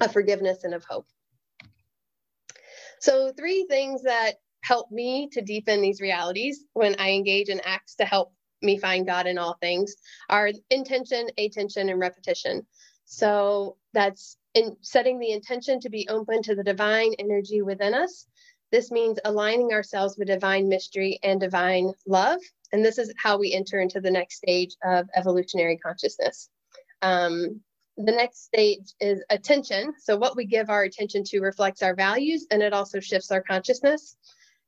of 0.01 0.13
forgiveness, 0.13 0.63
and 0.63 0.74
of 0.74 0.84
hope. 0.88 1.08
So, 3.00 3.31
three 3.38 3.65
things 3.69 4.03
that 4.03 4.36
help 4.62 4.91
me 4.91 5.29
to 5.31 5.41
deepen 5.41 5.81
these 5.81 6.01
realities 6.01 6.65
when 6.74 6.96
I 7.00 7.12
engage 7.12 7.50
in 7.50 7.62
acts 7.63 7.96
to 7.96 8.05
help 8.05 8.34
me 8.62 8.77
find 8.77 9.08
God 9.08 9.25
in 9.25 9.38
all 9.38 9.58
things 9.62 9.96
are 10.29 10.51
intention, 10.69 11.29
attention, 11.38 11.89
and 11.89 12.00
repetition. 12.00 12.65
So, 13.05 13.77
that's 13.93 14.38
in 14.53 14.75
setting 14.81 15.19
the 15.19 15.31
intention 15.31 15.79
to 15.79 15.89
be 15.89 16.08
open 16.10 16.41
to 16.43 16.55
the 16.55 16.63
divine 16.63 17.13
energy 17.19 17.62
within 17.62 17.93
us 17.93 18.27
this 18.71 18.91
means 18.91 19.19
aligning 19.25 19.71
ourselves 19.73 20.15
with 20.17 20.27
divine 20.27 20.69
mystery 20.69 21.19
and 21.23 21.39
divine 21.39 21.91
love. 22.05 22.39
And 22.71 22.85
this 22.85 22.97
is 22.97 23.13
how 23.17 23.38
we 23.38 23.53
enter 23.53 23.79
into 23.79 23.99
the 23.99 24.11
next 24.11 24.38
stage 24.38 24.75
of 24.83 25.07
evolutionary 25.15 25.77
consciousness. 25.77 26.49
Um, 27.01 27.61
the 27.97 28.11
next 28.11 28.45
stage 28.45 28.93
is 29.01 29.23
attention. 29.29 29.93
So, 29.99 30.15
what 30.15 30.35
we 30.35 30.45
give 30.45 30.69
our 30.69 30.83
attention 30.83 31.23
to 31.25 31.41
reflects 31.41 31.81
our 31.81 31.95
values 31.95 32.45
and 32.51 32.61
it 32.61 32.73
also 32.73 32.99
shifts 32.99 33.31
our 33.31 33.41
consciousness. 33.41 34.15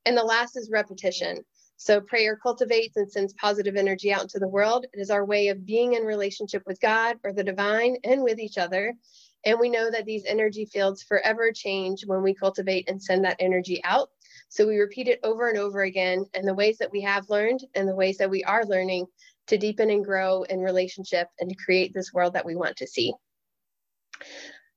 And 0.04 0.16
the 0.16 0.24
last 0.24 0.56
is 0.56 0.68
repetition. 0.70 1.38
So, 1.76 2.00
prayer 2.00 2.36
cultivates 2.36 2.96
and 2.96 3.10
sends 3.10 3.32
positive 3.34 3.76
energy 3.76 4.12
out 4.12 4.22
into 4.22 4.38
the 4.38 4.48
world. 4.48 4.84
It 4.92 5.00
is 5.00 5.10
our 5.10 5.24
way 5.24 5.48
of 5.48 5.64
being 5.64 5.94
in 5.94 6.02
relationship 6.02 6.62
with 6.66 6.80
God 6.80 7.16
or 7.24 7.32
the 7.32 7.44
divine 7.44 7.96
and 8.04 8.22
with 8.22 8.38
each 8.38 8.58
other. 8.58 8.94
And 9.44 9.58
we 9.58 9.70
know 9.70 9.90
that 9.90 10.04
these 10.04 10.24
energy 10.24 10.64
fields 10.66 11.02
forever 11.02 11.52
change 11.52 12.04
when 12.06 12.22
we 12.22 12.34
cultivate 12.34 12.88
and 12.88 13.02
send 13.02 13.24
that 13.24 13.36
energy 13.38 13.80
out. 13.84 14.10
So 14.48 14.66
we 14.66 14.78
repeat 14.78 15.08
it 15.08 15.20
over 15.22 15.48
and 15.48 15.58
over 15.58 15.82
again 15.82 16.26
and 16.34 16.46
the 16.46 16.54
ways 16.54 16.78
that 16.78 16.92
we 16.92 17.00
have 17.02 17.30
learned 17.30 17.64
and 17.74 17.88
the 17.88 17.94
ways 17.94 18.18
that 18.18 18.30
we 18.30 18.44
are 18.44 18.64
learning 18.64 19.06
to 19.48 19.58
deepen 19.58 19.90
and 19.90 20.04
grow 20.04 20.42
in 20.44 20.60
relationship 20.60 21.28
and 21.40 21.50
to 21.50 21.56
create 21.56 21.92
this 21.92 22.12
world 22.12 22.34
that 22.34 22.46
we 22.46 22.54
want 22.54 22.76
to 22.76 22.86
see. 22.86 23.12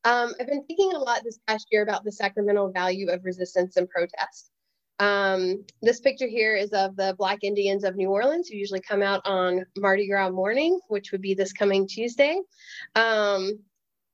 Um, 0.03 0.33
I've 0.39 0.47
been 0.47 0.65
thinking 0.65 0.93
a 0.93 0.99
lot 0.99 1.23
this 1.23 1.39
past 1.47 1.67
year 1.71 1.81
about 1.81 2.03
the 2.03 2.11
sacramental 2.11 2.71
value 2.71 3.09
of 3.09 3.25
resistance 3.25 3.75
and 3.77 3.89
protest. 3.89 4.51
Um, 4.99 5.65
this 5.81 5.99
picture 5.99 6.27
here 6.27 6.55
is 6.55 6.69
of 6.71 6.95
the 6.95 7.15
Black 7.17 7.39
Indians 7.43 7.83
of 7.83 7.95
New 7.95 8.09
Orleans 8.09 8.47
who 8.47 8.57
usually 8.57 8.81
come 8.81 9.01
out 9.01 9.21
on 9.25 9.65
Mardi 9.77 10.07
Gras 10.07 10.29
morning, 10.29 10.79
which 10.87 11.11
would 11.11 11.21
be 11.21 11.33
this 11.33 11.51
coming 11.51 11.87
Tuesday. 11.87 12.39
Um, 12.95 13.59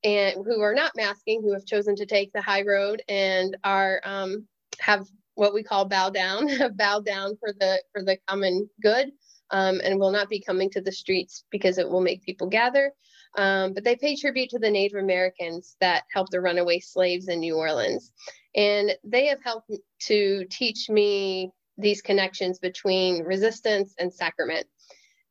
and 0.04 0.44
who 0.44 0.60
are 0.60 0.74
not 0.74 0.92
masking, 0.96 1.42
who 1.42 1.52
have 1.52 1.64
chosen 1.64 1.96
to 1.96 2.06
take 2.06 2.32
the 2.32 2.42
high 2.42 2.62
road 2.62 3.02
and 3.08 3.56
are 3.64 4.00
um, 4.04 4.46
have 4.80 5.06
what 5.34 5.54
we 5.54 5.62
call 5.62 5.84
bow 5.84 6.10
down, 6.10 6.48
have 6.60 6.76
bowed 6.76 7.04
down 7.04 7.36
for 7.38 7.52
the 7.52 7.82
for 7.92 8.02
the 8.02 8.18
common 8.28 8.68
good, 8.82 9.10
um, 9.50 9.80
and 9.84 9.98
will 9.98 10.10
not 10.10 10.28
be 10.28 10.40
coming 10.40 10.70
to 10.70 10.80
the 10.80 10.92
streets 10.92 11.44
because 11.50 11.78
it 11.78 11.88
will 11.88 12.00
make 12.00 12.22
people 12.22 12.48
gather. 12.48 12.92
Um, 13.38 13.72
but 13.72 13.84
they 13.84 13.96
pay 13.96 14.14
tribute 14.14 14.50
to 14.50 14.58
the 14.58 14.70
Native 14.70 14.98
Americans 14.98 15.76
that 15.80 16.04
helped 16.12 16.32
the 16.32 16.40
runaway 16.40 16.80
slaves 16.80 17.28
in 17.28 17.40
New 17.40 17.56
Orleans, 17.56 18.12
and 18.54 18.94
they 19.04 19.26
have 19.26 19.42
helped 19.42 19.70
to 20.02 20.44
teach 20.50 20.90
me 20.90 21.50
these 21.78 22.02
connections 22.02 22.58
between 22.58 23.24
resistance 23.24 23.94
and 23.98 24.12
sacrament. 24.12 24.66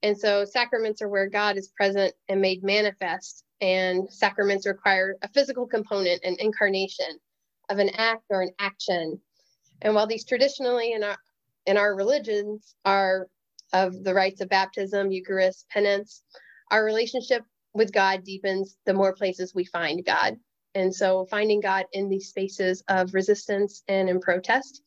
And 0.03 0.17
so 0.17 0.45
sacraments 0.45 1.03
are 1.03 1.09
where 1.09 1.29
God 1.29 1.57
is 1.57 1.67
present 1.67 2.13
and 2.27 2.41
made 2.41 2.63
manifest 2.63 3.43
and 3.61 4.11
sacraments 4.11 4.65
require 4.65 5.15
a 5.21 5.27
physical 5.29 5.67
component, 5.67 6.23
an 6.23 6.35
incarnation 6.39 7.19
of 7.69 7.79
an 7.79 7.89
act 7.95 8.23
or 8.29 8.41
an 8.41 8.51
action. 8.59 9.19
And 9.81 9.95
while 9.95 10.07
these 10.07 10.25
traditionally 10.25 10.93
in 10.93 11.03
our 11.03 11.17
in 11.65 11.77
our 11.77 11.95
religions 11.95 12.75
are 12.85 13.27
of 13.73 14.03
the 14.03 14.13
rites 14.13 14.41
of 14.41 14.49
baptism, 14.49 15.11
Eucharist, 15.11 15.67
penance, 15.69 16.23
our 16.71 16.83
relationship 16.83 17.43
with 17.73 17.93
God 17.93 18.23
deepens 18.23 18.77
the 18.85 18.93
more 18.93 19.13
places 19.13 19.53
we 19.55 19.65
find 19.65 20.03
God. 20.03 20.37
And 20.75 20.93
so 20.93 21.25
finding 21.25 21.59
God 21.59 21.85
in 21.93 22.09
these 22.09 22.29
spaces 22.29 22.83
of 22.87 23.13
resistance 23.13 23.83
and 23.87 24.09
in 24.09 24.19
protest, 24.19 24.81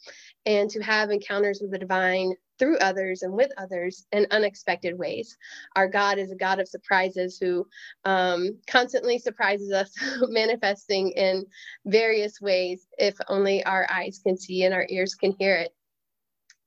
and 0.47 0.71
to 0.71 0.81
have 0.83 1.11
encounters 1.11 1.61
with 1.61 1.71
the 1.71 1.79
divine 1.79 2.35
through 2.59 2.79
others 2.79 3.23
and 3.23 3.33
with 3.33 3.51
others 3.59 4.07
in 4.13 4.27
unexpected 4.31 4.97
ways. 4.97 5.37
Our 5.75 5.89
God 5.89 6.19
is 6.19 6.31
a 6.31 6.37
God 6.37 6.61
of 6.61 6.69
surprises 6.69 7.39
who 7.39 7.67
um, 8.05 8.59
constantly 8.67 9.19
surprises 9.19 9.73
us, 9.73 9.93
manifesting 10.29 11.11
in 11.11 11.47
various 11.85 12.41
ways 12.41 12.87
if 12.99 13.17
only 13.29 13.65
our 13.65 13.87
eyes 13.91 14.21
can 14.25 14.37
see 14.37 14.65
and 14.65 14.75
our 14.75 14.87
ears 14.89 15.15
can 15.15 15.35
hear 15.39 15.57
it. 15.57 15.75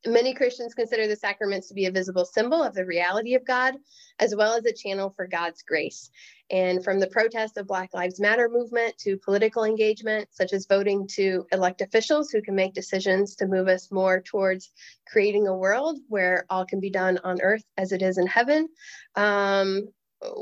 Many 0.05 0.33
Christians 0.33 0.73
consider 0.73 1.07
the 1.07 1.15
sacraments 1.15 1.67
to 1.67 1.73
be 1.73 1.85
a 1.85 1.91
visible 1.91 2.23
symbol 2.23 2.61
of 2.61 2.73
the 2.73 2.85
reality 2.85 3.33
of 3.33 3.45
God, 3.45 3.75
as 4.19 4.35
well 4.35 4.53
as 4.53 4.65
a 4.65 4.73
channel 4.73 5.09
for 5.09 5.27
God's 5.27 5.63
grace. 5.63 6.11
And 6.51 6.83
from 6.83 6.99
the 6.99 7.07
protest 7.07 7.57
of 7.57 7.67
Black 7.67 7.93
Lives 7.93 8.19
Matter 8.19 8.47
movement 8.47 8.97
to 8.99 9.17
political 9.17 9.63
engagement, 9.63 10.29
such 10.31 10.53
as 10.53 10.67
voting 10.67 11.07
to 11.13 11.45
elect 11.51 11.81
officials 11.81 12.29
who 12.29 12.41
can 12.41 12.55
make 12.55 12.73
decisions 12.73 13.35
to 13.37 13.47
move 13.47 13.67
us 13.67 13.91
more 13.91 14.21
towards 14.21 14.71
creating 15.07 15.47
a 15.47 15.57
world 15.57 15.97
where 16.07 16.45
all 16.49 16.65
can 16.65 16.79
be 16.79 16.91
done 16.91 17.19
on 17.23 17.41
earth 17.41 17.63
as 17.75 17.91
it 17.91 18.01
is 18.01 18.17
in 18.17 18.27
heaven, 18.27 18.69
um, 19.15 19.89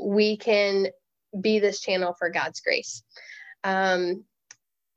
we 0.00 0.36
can 0.36 0.86
be 1.40 1.58
this 1.58 1.80
channel 1.80 2.14
for 2.18 2.30
God's 2.30 2.60
grace. 2.60 3.02
Um, 3.64 4.24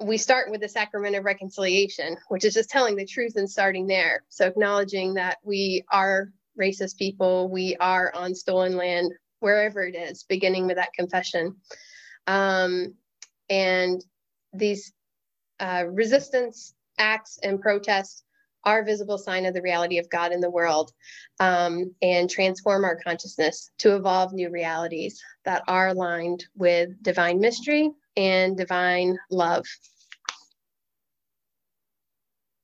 we 0.01 0.17
start 0.17 0.49
with 0.49 0.61
the 0.61 0.69
sacrament 0.69 1.15
of 1.15 1.25
reconciliation, 1.25 2.17
which 2.29 2.45
is 2.45 2.53
just 2.53 2.69
telling 2.69 2.95
the 2.95 3.05
truth 3.05 3.33
and 3.35 3.49
starting 3.49 3.85
there. 3.85 4.23
So 4.29 4.47
acknowledging 4.47 5.15
that 5.15 5.37
we 5.43 5.83
are 5.91 6.31
racist 6.59 6.97
people, 6.97 7.49
we 7.49 7.75
are 7.77 8.11
on 8.15 8.33
stolen 8.33 8.77
land, 8.77 9.11
wherever 9.39 9.81
it 9.81 9.95
is, 9.95 10.23
beginning 10.23 10.67
with 10.67 10.77
that 10.77 10.93
confession. 10.93 11.55
Um, 12.27 12.95
and 13.49 14.03
these 14.53 14.93
uh, 15.59 15.85
resistance 15.87 16.73
acts 16.97 17.39
and 17.43 17.61
protests 17.61 18.23
are 18.65 18.83
visible 18.83 19.17
sign 19.17 19.45
of 19.45 19.53
the 19.53 19.61
reality 19.61 19.97
of 19.97 20.09
God 20.09 20.31
in 20.31 20.41
the 20.41 20.49
world 20.49 20.91
um, 21.39 21.93
and 22.01 22.29
transform 22.29 22.83
our 22.83 22.97
consciousness 22.97 23.71
to 23.79 23.95
evolve 23.95 24.33
new 24.33 24.49
realities 24.49 25.21
that 25.45 25.63
are 25.67 25.89
aligned 25.89 26.45
with 26.55 26.89
divine 27.01 27.39
mystery 27.39 27.91
and 28.15 28.57
divine 28.57 29.17
love. 29.29 29.65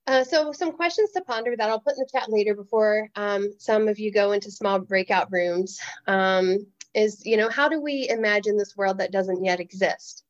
Uh, 0.06 0.22
so 0.22 0.52
some 0.52 0.70
questions 0.72 1.10
to 1.10 1.20
ponder 1.22 1.56
that 1.56 1.68
I'll 1.68 1.80
put 1.80 1.94
in 1.94 1.98
the 1.98 2.08
chat 2.12 2.30
later 2.30 2.54
before 2.54 3.08
um, 3.16 3.50
some 3.58 3.88
of 3.88 3.98
you 3.98 4.12
go 4.12 4.32
into 4.32 4.52
small 4.52 4.78
breakout 4.78 5.28
rooms 5.32 5.80
um, 6.06 6.58
is, 6.94 7.26
you 7.26 7.36
know, 7.36 7.48
how 7.48 7.68
do 7.68 7.80
we 7.80 8.08
imagine 8.08 8.56
this 8.56 8.76
world 8.76 8.98
that 8.98 9.10
doesn't 9.10 9.44
yet 9.44 9.58
exist? 9.58 10.22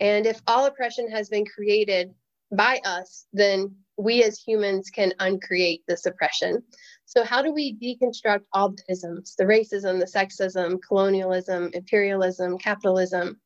And 0.00 0.26
if 0.26 0.40
all 0.46 0.66
oppression 0.66 1.10
has 1.10 1.28
been 1.28 1.44
created 1.44 2.12
by 2.50 2.80
us, 2.84 3.26
then 3.32 3.76
we 3.96 4.24
as 4.24 4.40
humans 4.40 4.90
can 4.90 5.12
uncreate 5.20 5.82
this 5.86 6.06
oppression. 6.06 6.62
So 7.04 7.22
how 7.22 7.42
do 7.42 7.52
we 7.52 7.76
deconstruct 7.76 8.42
all 8.52 8.70
the 8.70 8.82
isms, 8.88 9.36
the 9.36 9.44
racism, 9.44 10.00
the 10.00 10.06
sexism, 10.06 10.78
colonialism, 10.86 11.70
imperialism, 11.72 12.58
capitalism? 12.58 13.40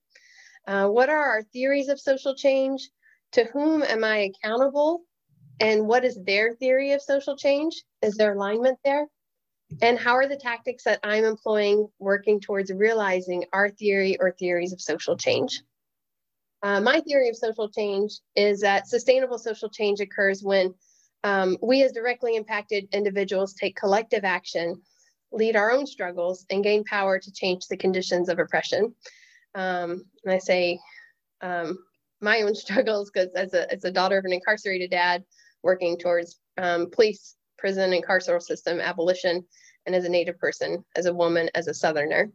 Uh, 0.67 0.89
what 0.89 1.11
are 1.11 1.23
our 1.23 1.43
theories 1.43 1.89
of 1.89 2.01
social 2.01 2.35
change? 2.35 2.91
To 3.33 3.45
whom 3.53 3.83
am 3.83 4.05
I 4.05 4.31
accountable 4.31 5.03
and 5.61 5.87
what 5.87 6.05
is 6.05 6.19
their 6.25 6.55
theory 6.55 6.93
of 6.93 7.03
social 7.03 7.37
change? 7.37 7.83
Is 8.03 8.17
there 8.17 8.35
alignment 8.35 8.79
there? 8.85 9.07
And 9.83 9.99
how 9.99 10.15
are 10.15 10.29
the 10.29 10.37
tactics 10.37 10.85
that 10.85 11.01
I'm 11.03 11.25
employing 11.25 11.89
working 11.99 12.41
towards 12.41 12.73
realizing 12.73 13.45
our 13.53 13.71
theory 13.71 14.17
or 14.21 14.33
theories 14.33 14.73
of 14.73 14.81
social 14.81 15.17
change? 15.17 15.63
Uh, 16.63 16.81
my 16.81 17.01
theory 17.01 17.29
of 17.29 17.37
social 17.37 17.69
change 17.69 18.13
is 18.37 18.61
that 18.61 18.89
sustainable 18.89 19.39
social 19.39 19.69
change 19.69 20.01
occurs 20.01 20.43
when 20.43 20.75
um, 21.23 21.57
we, 21.63 21.83
as 21.83 21.93
directly 21.93 22.37
impacted 22.37 22.89
individuals, 22.93 23.55
take 23.55 23.77
collective 23.77 24.25
action, 24.25 24.81
lead 25.33 25.57
our 25.57 25.71
own 25.71 25.87
struggles, 25.87 26.47
and 26.51 26.63
gain 26.63 26.85
power 26.85 27.19
to 27.19 27.33
change 27.33 27.67
the 27.67 27.77
conditions 27.77 28.29
of 28.29 28.39
oppression. 28.39 28.95
Um, 29.55 30.05
and 30.25 30.35
I 30.35 30.39
say 30.39 30.79
um, 31.41 31.79
my 32.21 32.43
own 32.43 32.55
struggles 32.55 33.11
because, 33.11 33.31
as 33.35 33.55
a, 33.55 33.73
as 33.73 33.85
a 33.85 33.93
daughter 33.93 34.19
of 34.19 34.25
an 34.25 34.33
incarcerated 34.33 34.91
dad, 34.91 35.25
working 35.63 35.99
towards 35.99 36.39
um, 36.59 36.91
police, 36.91 37.37
prison, 37.59 37.93
and 37.93 38.05
carceral 38.05 38.43
system 38.43 38.81
abolition, 38.81 39.45
and 39.87 39.95
as 39.95 40.05
a 40.05 40.09
Native 40.09 40.39
person, 40.39 40.85
as 40.97 41.07
a 41.07 41.15
woman, 41.15 41.51
as 41.55 41.67
a 41.67 41.75
Southerner, 41.75 42.31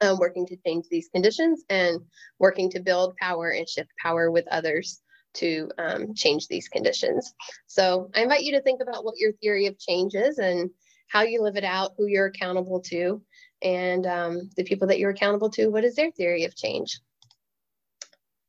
um, 0.00 0.18
working 0.18 0.46
to 0.46 0.56
change 0.66 0.86
these 0.90 1.08
conditions 1.08 1.64
and 1.68 2.00
working 2.38 2.70
to 2.70 2.80
build 2.80 3.16
power 3.16 3.50
and 3.50 3.68
shift 3.68 3.90
power 4.02 4.30
with 4.30 4.46
others 4.50 5.00
to 5.34 5.70
um, 5.78 6.14
change 6.14 6.46
these 6.46 6.68
conditions. 6.68 7.34
So 7.66 8.10
I 8.14 8.22
invite 8.22 8.42
you 8.42 8.52
to 8.52 8.62
think 8.62 8.80
about 8.82 9.04
what 9.04 9.18
your 9.18 9.32
theory 9.32 9.66
of 9.66 9.78
change 9.78 10.14
is 10.14 10.38
and 10.38 10.70
how 11.08 11.22
you 11.22 11.42
live 11.42 11.56
it 11.56 11.64
out, 11.64 11.92
who 11.96 12.06
you're 12.06 12.26
accountable 12.26 12.80
to, 12.80 13.22
and 13.64 14.06
um, 14.06 14.50
the 14.56 14.64
people 14.64 14.86
that 14.88 14.98
you're 14.98 15.10
accountable 15.10 15.50
to, 15.50 15.68
what 15.68 15.84
is 15.84 15.96
their 15.96 16.10
theory 16.10 16.44
of 16.44 16.54
change? 16.54 17.00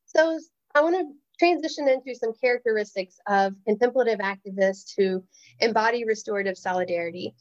So 0.06 0.38
I 0.76 0.82
want 0.82 0.96
to 0.96 1.06
transition 1.40 1.88
into 1.88 2.16
some 2.16 2.34
characteristics 2.40 3.18
of 3.28 3.54
contemplative 3.66 4.20
activists 4.20 4.92
who 4.96 5.24
embody 5.60 6.06
restorative 6.06 6.58
solidarity. 6.58 7.34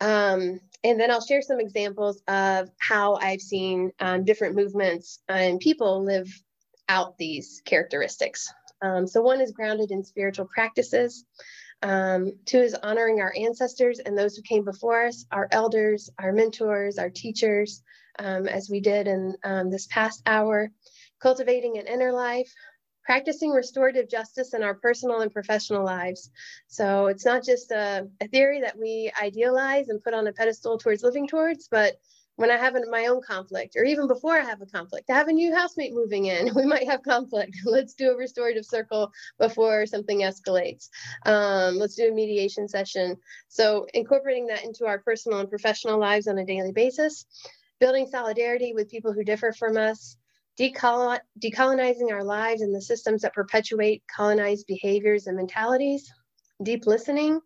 Um, 0.00 0.60
and 0.84 0.98
then 0.98 1.10
I'll 1.10 1.24
share 1.24 1.42
some 1.42 1.60
examples 1.60 2.22
of 2.26 2.70
how 2.80 3.14
I've 3.14 3.40
seen 3.40 3.92
um, 4.00 4.24
different 4.24 4.56
movements 4.56 5.20
and 5.28 5.60
people 5.60 6.04
live 6.04 6.28
out 6.88 7.16
these 7.18 7.62
characteristics. 7.64 8.52
Um, 8.82 9.06
so 9.06 9.22
one 9.22 9.40
is 9.40 9.52
grounded 9.52 9.92
in 9.92 10.02
spiritual 10.02 10.48
practices. 10.52 11.24
Um, 11.82 12.32
two 12.44 12.60
is 12.60 12.74
honoring 12.74 13.20
our 13.20 13.34
ancestors 13.36 13.98
and 13.98 14.16
those 14.16 14.36
who 14.36 14.42
came 14.42 14.64
before 14.64 15.06
us, 15.06 15.26
our 15.32 15.48
elders, 15.50 16.10
our 16.18 16.32
mentors, 16.32 16.98
our 16.98 17.10
teachers, 17.10 17.82
um, 18.18 18.46
as 18.46 18.70
we 18.70 18.80
did 18.80 19.08
in 19.08 19.34
um, 19.44 19.70
this 19.70 19.86
past 19.88 20.22
hour. 20.26 20.70
Cultivating 21.20 21.78
an 21.78 21.86
inner 21.86 22.12
life, 22.12 22.52
practicing 23.04 23.50
restorative 23.50 24.08
justice 24.08 24.54
in 24.54 24.62
our 24.62 24.74
personal 24.74 25.20
and 25.20 25.32
professional 25.32 25.84
lives. 25.84 26.30
So 26.68 27.06
it's 27.06 27.24
not 27.24 27.44
just 27.44 27.70
a, 27.70 28.08
a, 28.20 28.28
theory 28.28 28.60
that 28.60 28.78
we 28.78 29.10
idealize 29.20 29.88
and 29.88 30.02
put 30.02 30.14
on 30.14 30.26
a 30.26 30.32
pedestal 30.32 30.78
towards 30.78 31.02
living 31.02 31.26
towards, 31.28 31.68
but 31.68 31.96
when 32.36 32.50
I 32.50 32.56
have 32.56 32.74
my 32.90 33.06
own 33.06 33.20
conflict, 33.22 33.76
or 33.76 33.84
even 33.84 34.06
before 34.06 34.38
I 34.38 34.44
have 34.44 34.62
a 34.62 34.66
conflict, 34.66 35.10
I 35.10 35.14
have 35.14 35.28
a 35.28 35.32
new 35.32 35.54
housemate 35.54 35.92
moving 35.94 36.26
in, 36.26 36.50
we 36.56 36.64
might 36.64 36.88
have 36.88 37.02
conflict. 37.02 37.56
Let's 37.64 37.94
do 37.94 38.10
a 38.10 38.16
restorative 38.16 38.64
circle 38.64 39.12
before 39.38 39.86
something 39.86 40.20
escalates. 40.20 40.88
Um, 41.26 41.76
let's 41.76 41.94
do 41.94 42.08
a 42.08 42.12
mediation 42.12 42.68
session. 42.68 43.16
So 43.48 43.86
incorporating 43.94 44.46
that 44.46 44.64
into 44.64 44.86
our 44.86 44.98
personal 44.98 45.40
and 45.40 45.48
professional 45.48 45.98
lives 45.98 46.26
on 46.26 46.38
a 46.38 46.46
daily 46.46 46.72
basis, 46.72 47.26
building 47.80 48.06
solidarity 48.06 48.72
with 48.74 48.90
people 48.90 49.12
who 49.12 49.24
differ 49.24 49.52
from 49.52 49.76
us, 49.76 50.16
decolonizing 50.58 52.10
our 52.10 52.24
lives 52.24 52.62
and 52.62 52.74
the 52.74 52.80
systems 52.80 53.22
that 53.22 53.34
perpetuate 53.34 54.02
colonized 54.14 54.66
behaviors 54.66 55.26
and 55.26 55.36
mentalities, 55.36 56.10
deep 56.62 56.86
listening, 56.86 57.40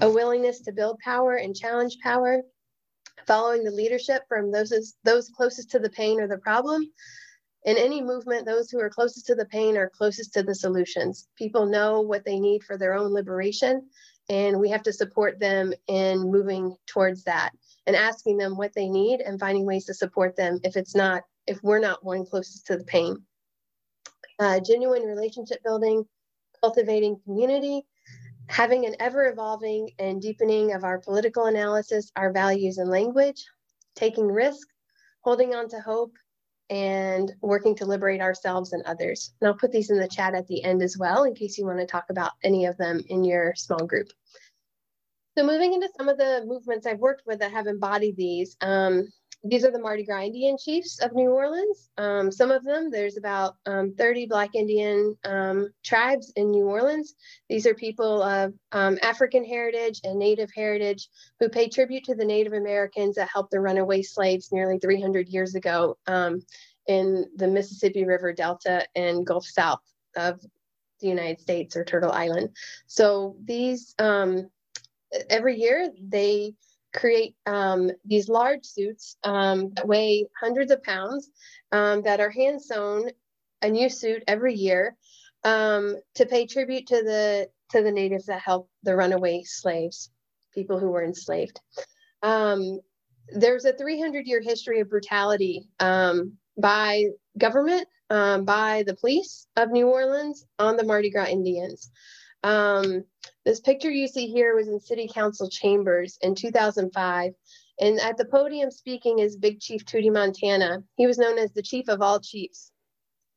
a 0.00 0.10
willingness 0.10 0.60
to 0.60 0.72
build 0.72 0.98
power 0.98 1.34
and 1.34 1.56
challenge 1.56 1.98
power, 2.02 2.42
following 3.26 3.64
the 3.64 3.70
leadership 3.70 4.22
from 4.28 4.50
those, 4.50 4.94
those 5.04 5.28
closest 5.28 5.70
to 5.70 5.78
the 5.78 5.90
pain 5.90 6.20
or 6.20 6.28
the 6.28 6.38
problem. 6.38 6.90
In 7.64 7.76
any 7.76 8.02
movement, 8.02 8.44
those 8.44 8.70
who 8.70 8.80
are 8.80 8.90
closest 8.90 9.26
to 9.26 9.34
the 9.34 9.46
pain 9.46 9.76
are 9.76 9.90
closest 9.90 10.34
to 10.34 10.42
the 10.42 10.54
solutions. 10.54 11.28
People 11.36 11.66
know 11.66 12.00
what 12.00 12.24
they 12.24 12.40
need 12.40 12.64
for 12.64 12.76
their 12.76 12.94
own 12.94 13.12
liberation, 13.12 13.88
and 14.28 14.58
we 14.58 14.68
have 14.70 14.82
to 14.82 14.92
support 14.92 15.38
them 15.38 15.72
in 15.86 16.30
moving 16.30 16.76
towards 16.86 17.22
that 17.24 17.52
and 17.86 17.94
asking 17.94 18.38
them 18.38 18.56
what 18.56 18.72
they 18.74 18.88
need 18.88 19.20
and 19.20 19.38
finding 19.38 19.64
ways 19.64 19.84
to 19.86 19.94
support 19.94 20.36
them 20.36 20.58
if 20.64 20.76
it's 20.76 20.94
not 20.94 21.22
if 21.46 21.62
we're 21.62 21.80
not 21.80 22.04
one 22.04 22.24
closest 22.24 22.66
to 22.66 22.76
the 22.76 22.84
pain. 22.84 23.16
Uh, 24.38 24.60
genuine 24.60 25.02
relationship 25.02 25.62
building, 25.64 26.04
cultivating 26.60 27.20
community, 27.24 27.84
having 28.48 28.86
an 28.86 28.96
ever 29.00 29.28
evolving 29.28 29.90
and 29.98 30.20
deepening 30.20 30.72
of 30.72 30.84
our 30.84 30.98
political 30.98 31.46
analysis, 31.46 32.10
our 32.16 32.32
values 32.32 32.78
and 32.78 32.90
language, 32.90 33.44
taking 33.94 34.26
risk, 34.26 34.66
holding 35.22 35.54
on 35.54 35.68
to 35.68 35.80
hope, 35.80 36.12
and 36.70 37.32
working 37.42 37.74
to 37.76 37.84
liberate 37.84 38.20
ourselves 38.20 38.72
and 38.72 38.82
others. 38.84 39.34
And 39.40 39.48
I'll 39.48 39.54
put 39.54 39.72
these 39.72 39.90
in 39.90 39.98
the 39.98 40.08
chat 40.08 40.34
at 40.34 40.46
the 40.46 40.64
end 40.64 40.82
as 40.82 40.96
well 40.96 41.24
in 41.24 41.34
case 41.34 41.58
you 41.58 41.66
want 41.66 41.80
to 41.80 41.86
talk 41.86 42.06
about 42.08 42.32
any 42.42 42.64
of 42.64 42.76
them 42.78 43.00
in 43.08 43.24
your 43.24 43.54
small 43.56 43.86
group. 43.86 44.08
So 45.36 45.44
moving 45.44 45.72
into 45.72 45.88
some 45.96 46.08
of 46.08 46.18
the 46.18 46.44
movements 46.46 46.86
I've 46.86 46.98
worked 46.98 47.22
with 47.26 47.38
that 47.38 47.52
have 47.52 47.66
embodied 47.66 48.16
these, 48.16 48.56
um, 48.60 49.08
these 49.44 49.64
are 49.64 49.72
the 49.72 49.80
Mardi 49.80 50.04
Gras 50.04 50.22
Indian 50.22 50.56
chiefs 50.56 51.00
of 51.00 51.14
New 51.14 51.30
Orleans. 51.30 51.88
Um, 51.98 52.30
some 52.30 52.52
of 52.52 52.62
them, 52.64 52.90
there's 52.90 53.16
about 53.16 53.56
um, 53.66 53.92
30 53.94 54.26
Black 54.26 54.54
Indian 54.54 55.16
um, 55.24 55.72
tribes 55.82 56.32
in 56.36 56.50
New 56.50 56.66
Orleans. 56.66 57.14
These 57.48 57.66
are 57.66 57.74
people 57.74 58.22
of 58.22 58.54
um, 58.70 58.98
African 59.02 59.44
heritage 59.44 60.00
and 60.04 60.18
Native 60.18 60.50
heritage 60.54 61.08
who 61.40 61.48
pay 61.48 61.68
tribute 61.68 62.04
to 62.04 62.14
the 62.14 62.24
Native 62.24 62.52
Americans 62.52 63.16
that 63.16 63.30
helped 63.32 63.50
the 63.50 63.60
runaway 63.60 64.02
slaves 64.02 64.52
nearly 64.52 64.78
300 64.78 65.28
years 65.28 65.56
ago 65.56 65.96
um, 66.06 66.42
in 66.86 67.26
the 67.34 67.48
Mississippi 67.48 68.04
River 68.04 68.32
Delta 68.32 68.86
and 68.94 69.26
Gulf 69.26 69.46
South 69.46 69.82
of 70.14 70.40
the 71.00 71.08
United 71.08 71.40
States 71.40 71.74
or 71.74 71.84
Turtle 71.84 72.12
Island. 72.12 72.50
So 72.86 73.34
these, 73.44 73.92
um, 73.98 74.48
every 75.30 75.56
year 75.58 75.90
they 76.00 76.54
create 76.94 77.34
um, 77.46 77.90
these 78.04 78.28
large 78.28 78.64
suits 78.64 79.16
um, 79.24 79.72
that 79.74 79.88
weigh 79.88 80.26
hundreds 80.38 80.70
of 80.70 80.82
pounds 80.82 81.30
um, 81.72 82.02
that 82.02 82.20
are 82.20 82.30
hand 82.30 82.60
sewn 82.60 83.10
a 83.62 83.68
new 83.68 83.88
suit 83.88 84.22
every 84.26 84.54
year 84.54 84.96
um, 85.44 85.96
to 86.14 86.26
pay 86.26 86.46
tribute 86.46 86.86
to 86.86 87.02
the 87.02 87.48
to 87.70 87.82
the 87.82 87.90
natives 87.90 88.26
that 88.26 88.40
helped 88.40 88.70
the 88.82 88.94
runaway 88.94 89.42
slaves 89.44 90.10
people 90.52 90.78
who 90.78 90.90
were 90.90 91.02
enslaved. 91.02 91.58
Um, 92.22 92.80
there's 93.28 93.64
a 93.64 93.72
300 93.72 94.26
year 94.26 94.42
history 94.42 94.80
of 94.80 94.90
brutality 94.90 95.66
um, 95.80 96.34
by 96.60 97.06
government 97.38 97.88
by 98.10 98.84
the 98.86 98.94
police 98.94 99.46
of 99.56 99.70
new 99.70 99.88
orleans 99.88 100.44
on 100.58 100.76
the 100.76 100.84
mardi 100.84 101.08
gras 101.08 101.28
indians 101.28 101.90
um, 102.42 103.04
this 103.44 103.60
picture 103.60 103.90
you 103.90 104.08
see 104.08 104.26
here 104.26 104.54
was 104.54 104.68
in 104.68 104.80
City 104.80 105.08
Council 105.12 105.48
chambers 105.48 106.18
in 106.22 106.34
2005. 106.34 107.32
And 107.80 108.00
at 108.00 108.16
the 108.16 108.24
podium 108.24 108.70
speaking 108.70 109.18
is 109.18 109.36
Big 109.36 109.60
Chief 109.60 109.84
Tootie 109.84 110.12
Montana. 110.12 110.82
He 110.96 111.06
was 111.06 111.18
known 111.18 111.38
as 111.38 111.52
the 111.52 111.62
chief 111.62 111.88
of 111.88 112.02
all 112.02 112.20
chiefs. 112.20 112.70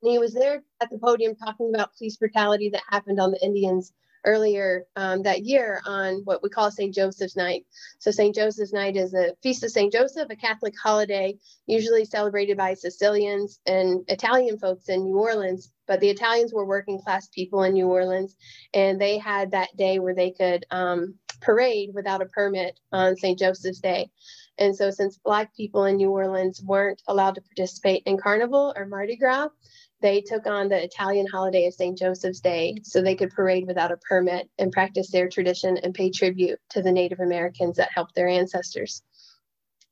And 0.02 0.12
he 0.12 0.20
was 0.20 0.34
there 0.34 0.64
at 0.82 0.90
the 0.90 1.00
podium 1.00 1.36
talking 1.36 1.72
about 1.74 1.96
police 1.98 2.18
brutality 2.18 2.70
that 2.70 2.84
happened 2.90 3.20
on 3.20 3.32
the 3.32 3.44
Indians 3.44 3.94
earlier 4.26 4.86
um, 4.96 5.24
that 5.24 5.46
year 5.46 5.82
on 5.86 6.22
what 6.26 6.44
we 6.44 6.50
call 6.50 6.72
St. 6.72 6.94
Joseph's 6.94 7.36
Night. 7.36 7.66
So, 8.00 8.12
St. 8.12 8.36
Joseph's 8.36 8.74
Night 8.74 8.98
is 8.98 9.14
a 9.14 9.34
feast 9.42 9.64
of 9.64 9.72
St. 9.72 9.92
Joseph, 9.92 10.28
a 10.30 10.36
Catholic 10.36 10.74
holiday 10.82 11.38
usually 11.68 12.06
celebrated 12.06 12.58
by 12.58 12.74
Sicilians 12.74 13.60
and 13.66 14.04
Italian 14.08 14.58
folks 14.60 14.90
in 14.90 15.06
New 15.06 15.18
Orleans. 15.18 15.72
But 15.88 16.00
the 16.00 16.10
Italians 16.10 16.54
were 16.54 16.66
working 16.66 17.00
class 17.00 17.28
people 17.28 17.64
in 17.64 17.74
New 17.74 17.88
Orleans, 17.88 18.36
and 18.74 19.00
they 19.00 19.18
had 19.18 19.52
that 19.52 19.76
day 19.78 20.00
where 20.00 20.16
they 20.16 20.32
could 20.32 20.66
um, 20.72 21.16
parade 21.42 21.92
without 21.94 22.22
a 22.22 22.26
permit 22.26 22.80
on 22.92 23.16
St. 23.16 23.38
Joseph's 23.38 23.80
Day. 23.80 24.10
And 24.58 24.76
so, 24.76 24.90
since 24.90 25.18
Black 25.18 25.56
people 25.56 25.86
in 25.86 25.98
New 25.98 26.12
Orleans 26.12 26.62
weren't 26.64 27.02
allowed 27.08 27.36
to 27.36 27.42
participate 27.42 28.04
in 28.06 28.18
Carnival 28.18 28.74
or 28.76 28.86
Mardi 28.86 29.18
Gras, 29.18 29.50
they 30.06 30.22
took 30.22 30.46
on 30.46 30.70
the 30.70 30.84
Italian 30.84 31.26
holiday 31.26 31.66
of 31.66 31.74
St. 31.74 31.98
Joseph's 31.98 32.40
Day 32.40 32.76
so 32.84 33.02
they 33.02 33.16
could 33.16 33.32
parade 33.32 33.66
without 33.66 33.92
a 33.92 33.98
permit 33.98 34.48
and 34.60 34.72
practice 34.72 35.10
their 35.10 35.28
tradition 35.28 35.78
and 35.78 35.96
pay 35.96 36.12
tribute 36.12 36.60
to 36.70 36.84
the 36.84 36.92
Native 36.92 37.20
Americans 37.20 37.78
that 37.78 37.90
helped 37.92 38.14
their 38.14 38.28
ancestors. 38.28 39.02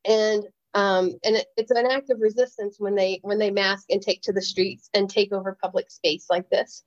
And 0.05 0.43
um, 0.75 1.13
and 1.23 1.35
it, 1.35 1.47
it's 1.57 1.71
an 1.71 1.87
act 1.89 2.09
of 2.11 2.19
resistance 2.19 2.75
when 2.79 2.95
they 2.95 3.19
when 3.23 3.39
they 3.39 3.49
mask 3.49 3.85
and 3.89 4.01
take 4.01 4.21
to 4.23 4.33
the 4.33 4.41
streets 4.41 4.89
and 4.93 5.09
take 5.09 5.33
over 5.33 5.57
public 5.59 5.89
space 5.89 6.27
like 6.29 6.49
this. 6.49 6.83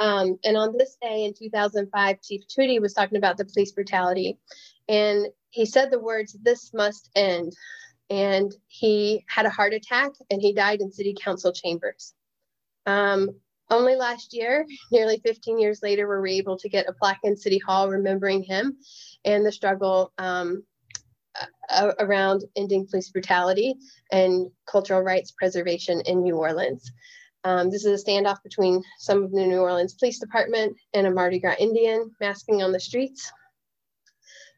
Um, 0.00 0.38
and 0.44 0.56
on 0.56 0.76
this 0.76 0.96
day 1.00 1.24
in 1.24 1.34
2005, 1.34 2.22
Chief 2.22 2.42
Tootie 2.48 2.80
was 2.80 2.92
talking 2.92 3.18
about 3.18 3.36
the 3.36 3.44
police 3.44 3.70
brutality, 3.70 4.38
and 4.88 5.26
he 5.50 5.64
said 5.64 5.90
the 5.90 6.00
words, 6.00 6.36
"This 6.42 6.72
must 6.74 7.10
end." 7.14 7.52
And 8.10 8.52
he 8.66 9.24
had 9.28 9.46
a 9.46 9.50
heart 9.50 9.72
attack 9.72 10.10
and 10.30 10.42
he 10.42 10.52
died 10.52 10.80
in 10.80 10.92
city 10.92 11.16
council 11.18 11.52
chambers. 11.52 12.12
Um, 12.86 13.30
only 13.70 13.96
last 13.96 14.34
year, 14.34 14.66
nearly 14.92 15.20
15 15.24 15.58
years 15.58 15.82
later, 15.82 16.06
were 16.06 16.20
we 16.20 16.32
able 16.32 16.56
to 16.58 16.68
get 16.68 16.88
a 16.88 16.92
plaque 16.92 17.20
in 17.24 17.36
City 17.36 17.58
Hall 17.58 17.88
remembering 17.88 18.42
him 18.42 18.76
and 19.24 19.44
the 19.44 19.52
struggle 19.52 20.12
um, 20.18 20.62
around 21.98 22.44
ending 22.56 22.86
police 22.86 23.10
brutality 23.10 23.74
and 24.12 24.50
cultural 24.66 25.00
rights 25.00 25.32
preservation 25.32 26.00
in 26.02 26.22
New 26.22 26.36
Orleans. 26.36 26.92
Um, 27.44 27.70
this 27.70 27.84
is 27.84 28.00
a 28.00 28.04
standoff 28.04 28.42
between 28.42 28.82
some 28.98 29.22
of 29.22 29.32
the 29.32 29.44
New 29.46 29.60
Orleans 29.60 29.94
Police 29.94 30.18
Department 30.18 30.76
and 30.94 31.06
a 31.06 31.10
Mardi 31.10 31.38
Gras 31.38 31.56
Indian 31.58 32.10
masking 32.20 32.62
on 32.62 32.72
the 32.72 32.80
streets. 32.80 33.30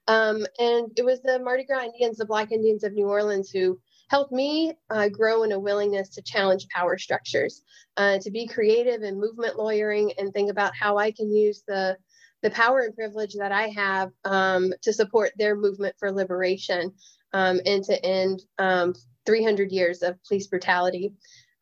Um, 0.09 0.47
and 0.61 0.93
it 0.97 1.05
was 1.05 1.21
the 1.23 1.41
Mardi 1.41 1.65
Gras 1.65 1.85
Indians, 1.85 2.19
the 2.19 2.27
Black 2.27 2.53
Indians 2.53 2.85
of 2.85 2.93
New 2.93 3.09
Orleans, 3.09 3.51
who 3.51 3.81
helped 4.09 4.33
me 4.33 4.73
uh, 4.91 5.09
grow 5.09 5.43
in 5.43 5.53
a 5.53 5.59
willingness 5.59 6.09
to 6.11 6.23
challenge 6.23 6.69
power 6.69 6.97
structures, 6.97 7.63
uh, 7.97 8.19
to 8.19 8.31
be 8.31 8.47
creative 8.47 9.03
in 9.03 9.21
movement 9.21 9.57
lawyering 9.57 10.13
and 10.19 10.33
think 10.33 10.51
about 10.51 10.77
how 10.77 10.99
I 10.99 11.11
can 11.11 11.35
use 11.35 11.63
the, 11.67 11.97
the 12.43 12.51
power 12.51 12.81
and 12.81 12.95
privilege 12.95 13.35
that 13.35 13.53
I 13.53 13.69
have 13.69 14.11
um, 14.25 14.73
to 14.83 14.93
support 14.93 15.33
their 15.37 15.57
movement 15.57 15.97
for 15.99 16.13
liberation 16.13 16.93
um, 17.33 17.61
and 17.67 17.83
to 17.85 18.05
end 18.05 18.43
um, 18.59 18.95
300 19.27 19.73
years 19.73 20.03
of 20.03 20.23
police 20.25 20.47
brutality. 20.47 21.13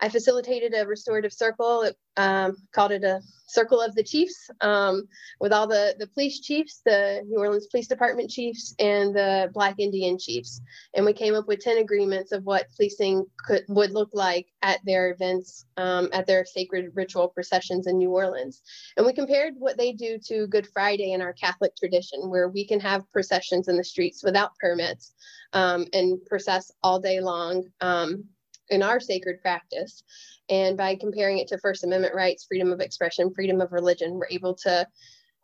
I 0.04 0.10
facilitated 0.10 0.74
a 0.74 0.86
restorative 0.86 1.32
circle, 1.32 1.90
um, 2.18 2.56
called 2.74 2.92
it 2.92 3.04
a 3.04 3.22
circle 3.46 3.80
of 3.80 3.94
the 3.94 4.02
chiefs, 4.02 4.50
um, 4.60 5.08
with 5.40 5.50
all 5.50 5.66
the, 5.66 5.94
the 5.98 6.08
police 6.08 6.40
chiefs, 6.40 6.82
the 6.84 7.22
New 7.26 7.38
Orleans 7.38 7.68
Police 7.68 7.88
Department 7.88 8.28
chiefs, 8.28 8.74
and 8.78 9.16
the 9.16 9.50
Black 9.54 9.76
Indian 9.78 10.18
chiefs. 10.18 10.60
And 10.94 11.06
we 11.06 11.14
came 11.14 11.34
up 11.34 11.48
with 11.48 11.60
10 11.60 11.78
agreements 11.78 12.32
of 12.32 12.44
what 12.44 12.66
policing 12.76 13.24
could 13.46 13.64
would 13.68 13.92
look 13.92 14.10
like 14.12 14.48
at 14.60 14.80
their 14.84 15.10
events, 15.10 15.64
um, 15.78 16.10
at 16.12 16.26
their 16.26 16.44
sacred 16.44 16.90
ritual 16.94 17.28
processions 17.28 17.86
in 17.86 17.96
New 17.96 18.10
Orleans. 18.10 18.60
And 18.98 19.06
we 19.06 19.14
compared 19.14 19.54
what 19.56 19.78
they 19.78 19.92
do 19.92 20.18
to 20.26 20.46
Good 20.48 20.66
Friday 20.66 21.12
in 21.12 21.22
our 21.22 21.32
Catholic 21.32 21.74
tradition, 21.76 22.28
where 22.28 22.50
we 22.50 22.66
can 22.66 22.80
have 22.80 23.10
processions 23.10 23.68
in 23.68 23.78
the 23.78 23.84
streets 23.84 24.22
without 24.22 24.50
permits 24.60 25.14
um, 25.54 25.86
and 25.94 26.22
process 26.26 26.70
all 26.82 27.00
day 27.00 27.20
long 27.20 27.64
um, 27.80 28.24
in 28.70 28.82
our 28.82 29.00
sacred 29.00 29.40
practice. 29.40 30.02
And 30.48 30.76
by 30.76 30.96
comparing 30.96 31.38
it 31.38 31.48
to 31.48 31.58
First 31.58 31.84
Amendment 31.84 32.14
rights, 32.14 32.44
freedom 32.44 32.72
of 32.72 32.80
expression, 32.80 33.32
freedom 33.32 33.60
of 33.60 33.72
religion, 33.72 34.14
we're 34.14 34.28
able 34.30 34.54
to 34.56 34.86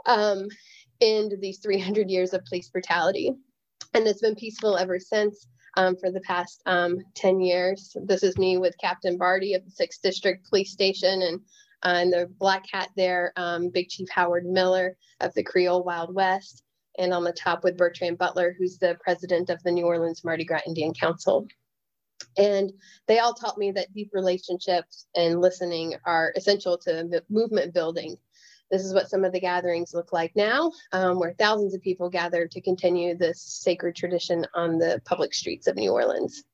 um, 0.07 0.47
end 1.01 1.35
these 1.41 1.59
300 1.59 2.11
years 2.11 2.33
of 2.33 2.45
police 2.45 2.69
brutality. 2.69 3.33
And 3.95 4.07
it's 4.07 4.21
been 4.21 4.35
peaceful 4.35 4.77
ever 4.77 4.99
since 4.99 5.47
um, 5.77 5.97
for 5.97 6.11
the 6.11 6.21
past 6.21 6.63
um, 6.67 6.99
10 7.15 7.41
years. 7.41 7.97
This 8.05 8.23
is 8.23 8.37
me 8.37 8.59
with 8.59 8.75
Captain 8.81 9.17
Barty 9.17 9.55
of 9.55 9.63
the 9.65 9.85
6th 9.85 10.01
District 10.03 10.47
Police 10.49 10.73
Station 10.73 11.23
and 11.23 11.41
uh, 11.83 11.97
and 11.97 12.13
the 12.13 12.31
black 12.39 12.65
hat 12.71 12.91
there, 12.95 13.33
um, 13.37 13.71
Big 13.71 13.89
Chief 13.89 14.07
Howard 14.11 14.45
Miller 14.45 14.97
of 15.21 15.33
the 15.33 15.43
Creole 15.43 15.83
Wild 15.83 16.15
West, 16.15 16.63
and 16.99 17.15
on 17.15 17.25
the 17.25 17.33
top 17.33 17.65
with 17.65 17.79
Bertrand 17.79 18.19
Butler, 18.19 18.55
who's 18.59 18.77
the 18.77 18.99
president 19.03 19.49
of 19.49 19.63
the 19.63 19.71
New 19.71 19.87
Orleans 19.87 20.23
Mardi 20.23 20.45
Gras 20.45 20.61
Indian 20.67 20.93
Council. 20.93 21.47
And 22.37 22.73
they 23.07 23.19
all 23.19 23.35
taught 23.35 23.59
me 23.59 23.71
that 23.73 23.93
deep 23.93 24.11
relationships 24.13 25.07
and 25.15 25.41
listening 25.41 25.97
are 26.05 26.33
essential 26.37 26.79
to 26.79 27.23
movement 27.29 27.75
building. 27.75 28.17
This 28.71 28.85
is 28.85 28.95
what 28.95 29.11
some 29.11 29.25
of 29.25 29.33
the 29.33 29.41
gatherings 29.41 29.95
look 29.95 30.13
like 30.13 30.37
now, 30.37 30.71
um, 30.93 31.19
where 31.19 31.35
thousands 31.35 31.75
of 31.75 31.83
people 31.83 32.09
gather 32.09 32.47
to 32.47 32.61
continue 32.61 33.17
this 33.17 33.43
sacred 33.43 33.97
tradition 33.97 34.47
on 34.55 34.79
the 34.79 35.03
public 35.05 35.35
streets 35.35 35.67
of 35.67 35.77
New 35.77 35.91
Orleans. 35.91 36.45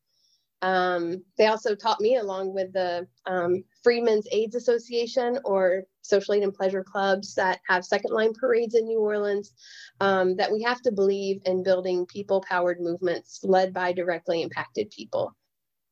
Um, 0.62 1.22
they 1.36 1.46
also 1.46 1.74
taught 1.74 2.00
me, 2.00 2.16
along 2.16 2.54
with 2.54 2.72
the 2.72 3.06
um, 3.26 3.62
Freedmen's 3.82 4.26
AIDS 4.32 4.54
Association 4.54 5.38
or 5.44 5.82
social 6.00 6.34
aid 6.34 6.42
and 6.42 6.54
pleasure 6.54 6.82
clubs 6.82 7.34
that 7.34 7.60
have 7.68 7.84
second 7.84 8.12
line 8.12 8.32
parades 8.32 8.74
in 8.74 8.86
New 8.86 9.00
Orleans, 9.00 9.52
um, 10.00 10.36
that 10.36 10.50
we 10.50 10.62
have 10.62 10.80
to 10.82 10.92
believe 10.92 11.42
in 11.44 11.62
building 11.62 12.06
people 12.06 12.42
powered 12.48 12.80
movements 12.80 13.40
led 13.44 13.74
by 13.74 13.92
directly 13.92 14.40
impacted 14.40 14.90
people. 14.90 15.36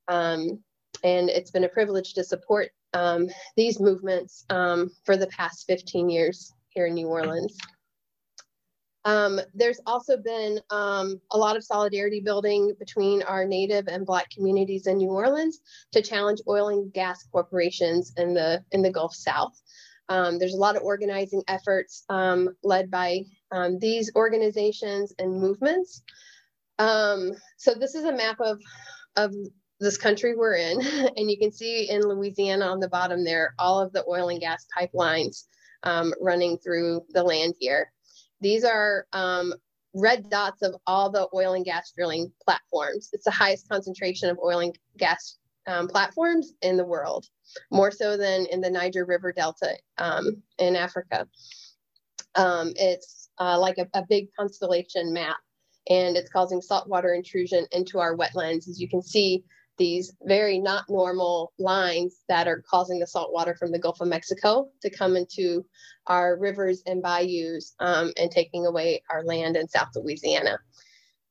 Um, 0.09 0.63
and 1.03 1.29
it's 1.29 1.51
been 1.51 1.65
a 1.65 1.69
privilege 1.69 2.15
to 2.15 2.25
support 2.25 2.71
um, 2.95 3.29
these 3.57 3.81
movements 3.81 4.45
um, 4.51 4.91
for 5.05 5.17
the 5.17 5.27
past 5.29 5.67
15 5.67 6.09
years 6.09 6.53
here 6.71 6.87
in 6.87 6.95
New 6.95 7.09
Orleans. 7.09 7.57
Um, 9.07 9.39
there's 9.53 9.81
also 9.85 10.17
been 10.17 10.61
um, 10.71 11.21
a 11.31 11.37
lot 11.37 11.57
of 11.57 11.65
solidarity 11.65 12.21
building 12.21 12.75
between 12.79 13.23
our 13.25 13.45
Native 13.45 13.87
and 13.87 14.07
Black 14.07 14.31
communities 14.31 14.87
in 14.87 14.97
New 14.97 15.11
Orleans 15.11 15.61
to 15.93 16.01
challenge 16.01 16.41
oil 16.49 16.69
and 16.69 16.91
gas 16.93 17.23
corporations 17.31 18.15
in 18.17 18.33
the 18.33 18.65
in 18.73 18.81
the 18.81 18.91
Gulf 18.91 19.15
South. 19.15 19.61
Um, 20.09 20.39
there's 20.39 20.55
a 20.55 20.59
lot 20.59 20.77
of 20.77 20.83
organizing 20.83 21.43
efforts 21.49 22.05
led 22.63 22.91
by 22.91 23.25
these 23.79 24.11
organizations 24.17 25.13
and 25.19 25.39
movements. 25.39 26.03
so 26.79 27.75
this 27.79 27.95
is 27.95 28.05
a 28.05 28.13
map 28.13 28.41
of 28.41 28.59
of 29.17 29.35
this 29.85 29.97
country 29.97 30.35
we're 30.35 30.57
in. 30.57 30.81
And 31.17 31.31
you 31.31 31.39
can 31.39 31.53
see 31.53 31.89
in 31.89 32.03
Louisiana 32.03 32.67
on 32.67 32.81
the 32.81 32.89
bottom 32.89 33.25
there, 33.25 33.55
all 33.59 33.81
of 33.81 33.93
the 33.93 34.05
oil 34.09 34.31
and 34.31 34.41
gas 34.41 34.67
pipelines 34.77 35.45
um, 35.85 36.13
running 36.21 36.59
through 36.59 37.03
the 37.11 37.23
land 37.23 37.55
here. 37.61 37.93
These 38.41 38.65
are 38.65 39.07
um, 39.13 39.55
red 39.95 40.29
dots 40.29 40.63
of 40.63 40.75
all 40.87 41.11
the 41.11 41.29
oil 41.35 41.55
and 41.55 41.65
gas 41.65 41.93
drilling 41.95 42.33
platforms. 42.45 43.11
It's 43.13 43.25
the 43.25 43.31
highest 43.31 43.69
concentration 43.69 44.29
of 44.31 44.39
oil 44.45 44.59
and 44.61 44.77
gas 44.99 45.39
um, 45.67 45.89
platforms 45.89 46.53
in 46.63 46.77
the 46.77 46.85
world, 46.85 47.27
more 47.71 47.91
so 47.91 48.17
than 48.17 48.47
in 48.47 48.61
the 48.61 48.71
Niger 48.71 49.05
River 49.05 49.33
Delta 49.33 49.77
um, 49.99 50.43
in 50.59 50.77
Africa. 50.77 51.29
Um, 52.35 52.73
it's 52.77 53.29
uh, 53.39 53.59
like 53.59 53.79
a, 53.79 53.87
a 53.95 54.05
big 54.09 54.29
constellation 54.39 55.13
map 55.13 55.37
and 55.89 56.17
it's 56.17 56.31
causing 56.31 56.61
saltwater 56.61 57.15
intrusion 57.15 57.67
into 57.73 57.99
our 57.99 58.17
wetlands. 58.17 58.69
As 58.69 58.81
you 58.81 58.89
can 58.89 59.03
see, 59.03 59.45
these 59.77 60.13
very 60.23 60.59
not 60.59 60.85
normal 60.89 61.53
lines 61.59 62.21
that 62.29 62.47
are 62.47 62.63
causing 62.69 62.99
the 62.99 63.07
salt 63.07 63.33
water 63.33 63.55
from 63.55 63.73
the 63.73 63.79
Gulf 63.79 64.01
of 64.01 64.09
Mexico 64.09 64.69
to 64.83 64.91
come 64.91 65.17
into 65.17 65.65
our 66.07 66.37
rivers 66.37 66.83
and 66.87 67.03
bayous 67.03 67.75
um, 67.81 68.13
and 68.17 68.31
taking 68.31 68.67
away 68.67 69.03
our 69.11 69.25
land 69.25 69.57
in 69.57 69.69
South 69.69 69.89
Louisiana. 69.95 70.59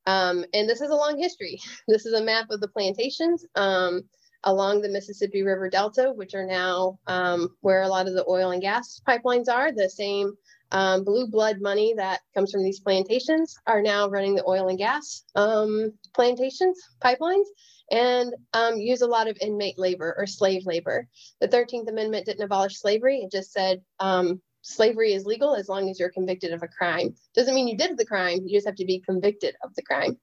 Um, 0.06 0.44
and 0.52 0.68
this 0.68 0.80
is 0.80 0.90
a 0.90 0.94
long 0.94 1.18
history. 1.18 1.60
This 1.88 2.06
is 2.06 2.14
a 2.14 2.24
map 2.24 2.46
of 2.50 2.60
the 2.60 2.68
plantations 2.68 3.44
um, 3.54 4.02
along 4.44 4.82
the 4.82 4.88
Mississippi 4.88 5.42
River 5.42 5.70
Delta, 5.70 6.12
which 6.14 6.34
are 6.34 6.46
now 6.46 6.98
um, 7.06 7.56
where 7.60 7.82
a 7.82 7.88
lot 7.88 8.06
of 8.06 8.14
the 8.14 8.24
oil 8.28 8.50
and 8.50 8.60
gas 8.60 9.00
pipelines 9.06 9.48
are. 9.48 9.72
The 9.72 9.88
same 9.88 10.34
um, 10.72 11.04
blue 11.04 11.28
blood 11.28 11.60
money 11.60 11.94
that 11.96 12.20
comes 12.34 12.50
from 12.50 12.64
these 12.64 12.80
plantations 12.80 13.56
are 13.66 13.80
now 13.80 14.08
running 14.08 14.34
the 14.34 14.46
oil 14.46 14.68
and 14.68 14.78
gas 14.78 15.24
um, 15.36 15.92
plantations 16.14 16.80
pipelines 17.02 17.46
and 17.90 18.34
um, 18.52 18.76
use 18.76 19.02
a 19.02 19.06
lot 19.06 19.28
of 19.28 19.36
inmate 19.40 19.78
labor 19.78 20.14
or 20.16 20.26
slave 20.26 20.66
labor. 20.66 21.08
The 21.40 21.48
13th 21.48 21.88
Amendment 21.88 22.26
didn't 22.26 22.44
abolish 22.44 22.78
slavery, 22.78 23.20
it 23.20 23.30
just 23.30 23.52
said 23.52 23.82
um, 24.00 24.40
slavery 24.62 25.12
is 25.12 25.26
legal 25.26 25.54
as 25.54 25.68
long 25.68 25.88
as 25.88 26.00
you're 26.00 26.10
convicted 26.10 26.52
of 26.52 26.62
a 26.62 26.68
crime. 26.68 27.14
Doesn't 27.34 27.54
mean 27.54 27.68
you 27.68 27.76
did 27.76 27.96
the 27.96 28.06
crime, 28.06 28.40
you 28.44 28.56
just 28.56 28.66
have 28.66 28.76
to 28.76 28.86
be 28.86 29.00
convicted 29.00 29.54
of 29.62 29.74
the 29.74 29.82
crime. 29.82 30.18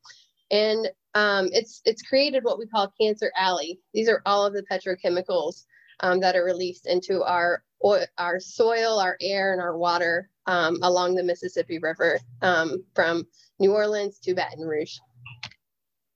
And 0.49 0.89
um, 1.13 1.49
it's 1.51 1.81
it's 1.85 2.01
created 2.01 2.43
what 2.43 2.59
we 2.59 2.67
call 2.67 2.93
Cancer 2.99 3.31
Alley. 3.37 3.79
These 3.93 4.09
are 4.09 4.21
all 4.25 4.45
of 4.45 4.53
the 4.53 4.63
petrochemicals 4.63 5.65
um, 6.01 6.19
that 6.21 6.35
are 6.35 6.43
released 6.43 6.87
into 6.87 7.23
our 7.23 7.63
our 8.17 8.39
soil, 8.39 8.99
our 8.99 9.17
air, 9.21 9.53
and 9.53 9.61
our 9.61 9.77
water 9.77 10.29
um, 10.45 10.77
along 10.81 11.15
the 11.15 11.23
Mississippi 11.23 11.79
River 11.79 12.19
um, 12.41 12.83
from 12.95 13.25
New 13.59 13.73
Orleans 13.73 14.19
to 14.19 14.33
Baton 14.33 14.65
Rouge. 14.65 14.97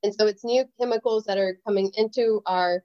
And 0.05 0.13
so 0.13 0.27
it's 0.27 0.45
new 0.45 0.63
chemicals 0.79 1.23
that 1.25 1.39
are 1.39 1.57
coming 1.65 1.91
into 1.95 2.41
our 2.45 2.83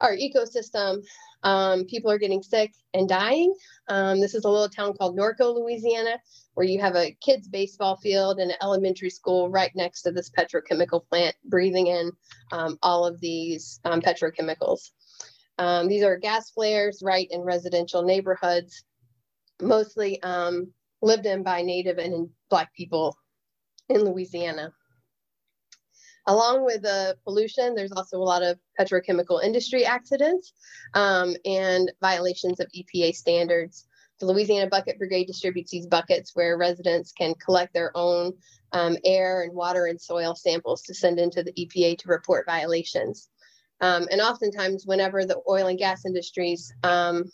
our 0.00 0.16
ecosystem. 0.16 1.04
Um, 1.44 1.84
people 1.84 2.10
are 2.10 2.18
getting 2.18 2.42
sick 2.42 2.72
and 2.94 3.08
dying. 3.08 3.54
Um, 3.88 4.20
this 4.20 4.34
is 4.34 4.44
a 4.44 4.50
little 4.50 4.68
town 4.68 4.94
called 4.96 5.16
Norco, 5.16 5.54
Louisiana, 5.54 6.18
where 6.54 6.66
you 6.66 6.80
have 6.80 6.96
a 6.96 7.16
kids' 7.20 7.48
baseball 7.48 7.96
field 7.96 8.40
and 8.40 8.50
an 8.50 8.56
elementary 8.60 9.10
school 9.10 9.48
right 9.48 9.70
next 9.76 10.02
to 10.02 10.10
this 10.10 10.30
petrochemical 10.30 11.06
plant, 11.08 11.36
breathing 11.44 11.86
in 11.86 12.10
um, 12.50 12.76
all 12.82 13.04
of 13.06 13.20
these 13.20 13.80
um, 13.84 14.00
petrochemicals. 14.00 14.90
Um, 15.58 15.86
these 15.88 16.02
are 16.02 16.16
gas 16.16 16.50
flares 16.50 17.02
right 17.04 17.28
in 17.30 17.42
residential 17.42 18.02
neighborhoods, 18.02 18.84
mostly 19.60 20.20
um, 20.22 20.72
lived 21.02 21.26
in 21.26 21.44
by 21.44 21.62
Native 21.62 21.98
and 21.98 22.30
Black 22.50 22.74
people 22.74 23.16
in 23.88 24.04
Louisiana. 24.04 24.72
Along 26.28 26.62
with 26.62 26.82
the 26.82 27.16
pollution, 27.24 27.74
there's 27.74 27.92
also 27.92 28.18
a 28.18 28.22
lot 28.22 28.42
of 28.42 28.58
petrochemical 28.78 29.42
industry 29.42 29.86
accidents 29.86 30.52
um, 30.92 31.34
and 31.46 31.90
violations 32.02 32.60
of 32.60 32.68
EPA 32.76 33.14
standards. 33.14 33.86
The 34.20 34.26
Louisiana 34.26 34.68
Bucket 34.68 34.98
Brigade 34.98 35.24
distributes 35.24 35.70
these 35.70 35.86
buckets 35.86 36.32
where 36.34 36.58
residents 36.58 37.12
can 37.12 37.34
collect 37.36 37.72
their 37.72 37.92
own 37.94 38.34
um, 38.72 38.98
air 39.06 39.40
and 39.40 39.54
water 39.54 39.86
and 39.86 39.98
soil 39.98 40.34
samples 40.34 40.82
to 40.82 40.94
send 40.94 41.18
into 41.18 41.42
the 41.42 41.52
EPA 41.52 41.96
to 41.98 42.08
report 42.08 42.44
violations. 42.44 43.30
Um, 43.80 44.06
and 44.10 44.20
oftentimes, 44.20 44.84
whenever 44.84 45.24
the 45.24 45.40
oil 45.48 45.68
and 45.68 45.78
gas 45.78 46.04
industries 46.04 46.70
um, 46.82 47.24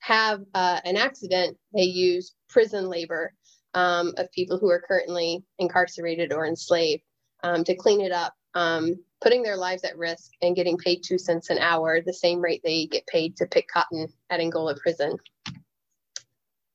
have 0.00 0.40
uh, 0.54 0.80
an 0.84 0.96
accident, 0.96 1.56
they 1.72 1.84
use 1.84 2.34
prison 2.48 2.88
labor 2.88 3.32
um, 3.74 4.12
of 4.16 4.32
people 4.32 4.58
who 4.58 4.70
are 4.70 4.82
currently 4.88 5.44
incarcerated 5.60 6.32
or 6.32 6.46
enslaved 6.46 7.04
um, 7.44 7.62
to 7.62 7.76
clean 7.76 8.00
it 8.00 8.10
up 8.10 8.34
um, 8.54 8.96
putting 9.20 9.42
their 9.42 9.56
lives 9.56 9.84
at 9.84 9.98
risk 9.98 10.32
and 10.42 10.56
getting 10.56 10.76
paid 10.76 11.02
two 11.02 11.18
cents 11.18 11.50
an 11.50 11.58
hour, 11.58 12.00
the 12.00 12.12
same 12.12 12.40
rate 12.40 12.62
they 12.64 12.86
get 12.86 13.06
paid 13.06 13.36
to 13.36 13.46
pick 13.46 13.68
cotton 13.68 14.08
at 14.30 14.40
Angola 14.40 14.74
prison. 14.76 15.16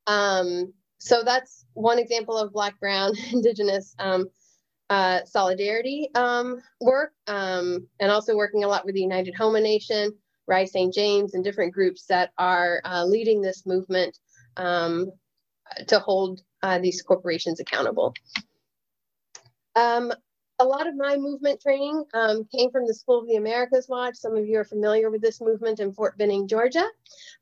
Um, 0.08 0.74
so 1.00 1.24
that's 1.24 1.66
one 1.74 2.00
example 2.00 2.38
of 2.38 2.54
Black, 2.54 2.80
Brown, 2.80 3.14
Indigenous 3.32 3.96
um, 4.00 4.28
uh, 4.90 5.22
solidarity 5.26 6.10
um, 6.16 6.62
work, 6.82 7.14
um, 7.28 7.88
and 8.00 8.12
also 8.12 8.36
working 8.36 8.64
a 8.64 8.68
lot 8.68 8.86
with 8.86 8.96
the 8.96 9.02
United 9.02 9.34
Houma 9.36 9.62
Nation, 9.62 10.14
Rise 10.48 10.72
St. 10.72 10.94
James, 10.94 11.34
and 11.34 11.44
different 11.44 11.74
groups 11.74 12.06
that 12.08 12.32
are 12.38 12.82
uh, 12.86 13.04
leading 13.04 13.42
this 13.42 13.66
movement 13.66 14.18
um, 14.58 15.12
to 15.88 16.00
hold 16.00 16.42
uh, 16.62 16.80
these 16.80 17.02
corporations 17.02 17.60
accountable. 17.60 18.14
Um, 19.76 20.14
a 20.60 20.66
lot 20.66 20.88
of 20.88 20.96
my 20.96 21.18
movement 21.18 21.62
training 21.62 22.04
um, 22.14 22.46
came 22.56 22.72
from 22.72 22.88
the 22.88 22.94
School 22.94 23.20
of 23.20 23.28
the 23.28 23.36
Americas 23.36 23.88
Watch. 23.90 24.16
Some 24.16 24.36
of 24.36 24.46
you 24.48 24.60
are 24.60 24.66
familiar 24.66 25.10
with 25.10 25.22
this 25.22 25.42
movement 25.42 25.80
in 25.80 25.92
Fort 25.94 26.18
Benning, 26.18 26.48
Georgia, 26.48 26.86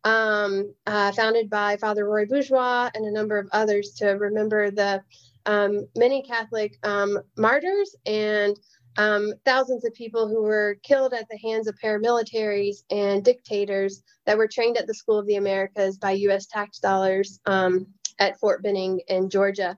um, 0.04 0.73
uh, 0.88 1.12
founded 1.12 1.49
by 1.49 1.78
Father 1.78 2.08
Roy 2.08 2.26
Bourgeois 2.26 2.89
and 2.93 3.06
a 3.06 3.12
number 3.12 3.38
of 3.38 3.47
others 3.52 3.93
to 3.97 4.08
remember 4.10 4.71
the 4.71 5.04
um, 5.45 5.88
many 5.95 6.23
Catholic 6.23 6.78
um, 6.84 7.19
martyrs 7.38 7.95
and 8.06 8.58
um, 8.97 9.34
thousands 9.45 9.86
of 9.86 9.93
people 9.93 10.28
who 10.28 10.43
were 10.43 10.78
killed 10.84 11.13
at 11.13 11.28
the 11.30 11.38
hands 11.38 11.67
of 11.67 11.76
paramilitaries 11.84 12.84
and 12.89 13.23
dictators 13.23 14.04
that 14.26 14.38
were 14.38 14.47
trained 14.47 14.78
at 14.78 14.88
the 14.88 14.93
School 14.93 15.19
of 15.19 15.28
the 15.28 15.36
Americas 15.36 15.97
by 15.97 16.12
U.S. 16.12 16.47
tax 16.47 16.80
dollars 16.80 17.39
um, 17.45 17.88
at 18.19 18.39
Fort 18.39 18.63
Benning 18.63 19.02
in 19.08 19.30
Georgia. 19.30 19.78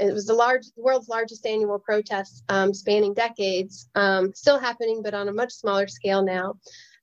It 0.00 0.12
was 0.12 0.26
the 0.26 0.34
large, 0.34 0.66
the 0.74 0.82
world's 0.82 1.08
largest 1.08 1.46
annual 1.46 1.78
protest, 1.78 2.44
um, 2.48 2.72
spanning 2.72 3.14
decades, 3.14 3.88
um, 3.94 4.32
still 4.34 4.58
happening, 4.58 5.02
but 5.02 5.14
on 5.14 5.28
a 5.28 5.32
much 5.32 5.52
smaller 5.52 5.86
scale 5.86 6.22
now. 6.22 6.54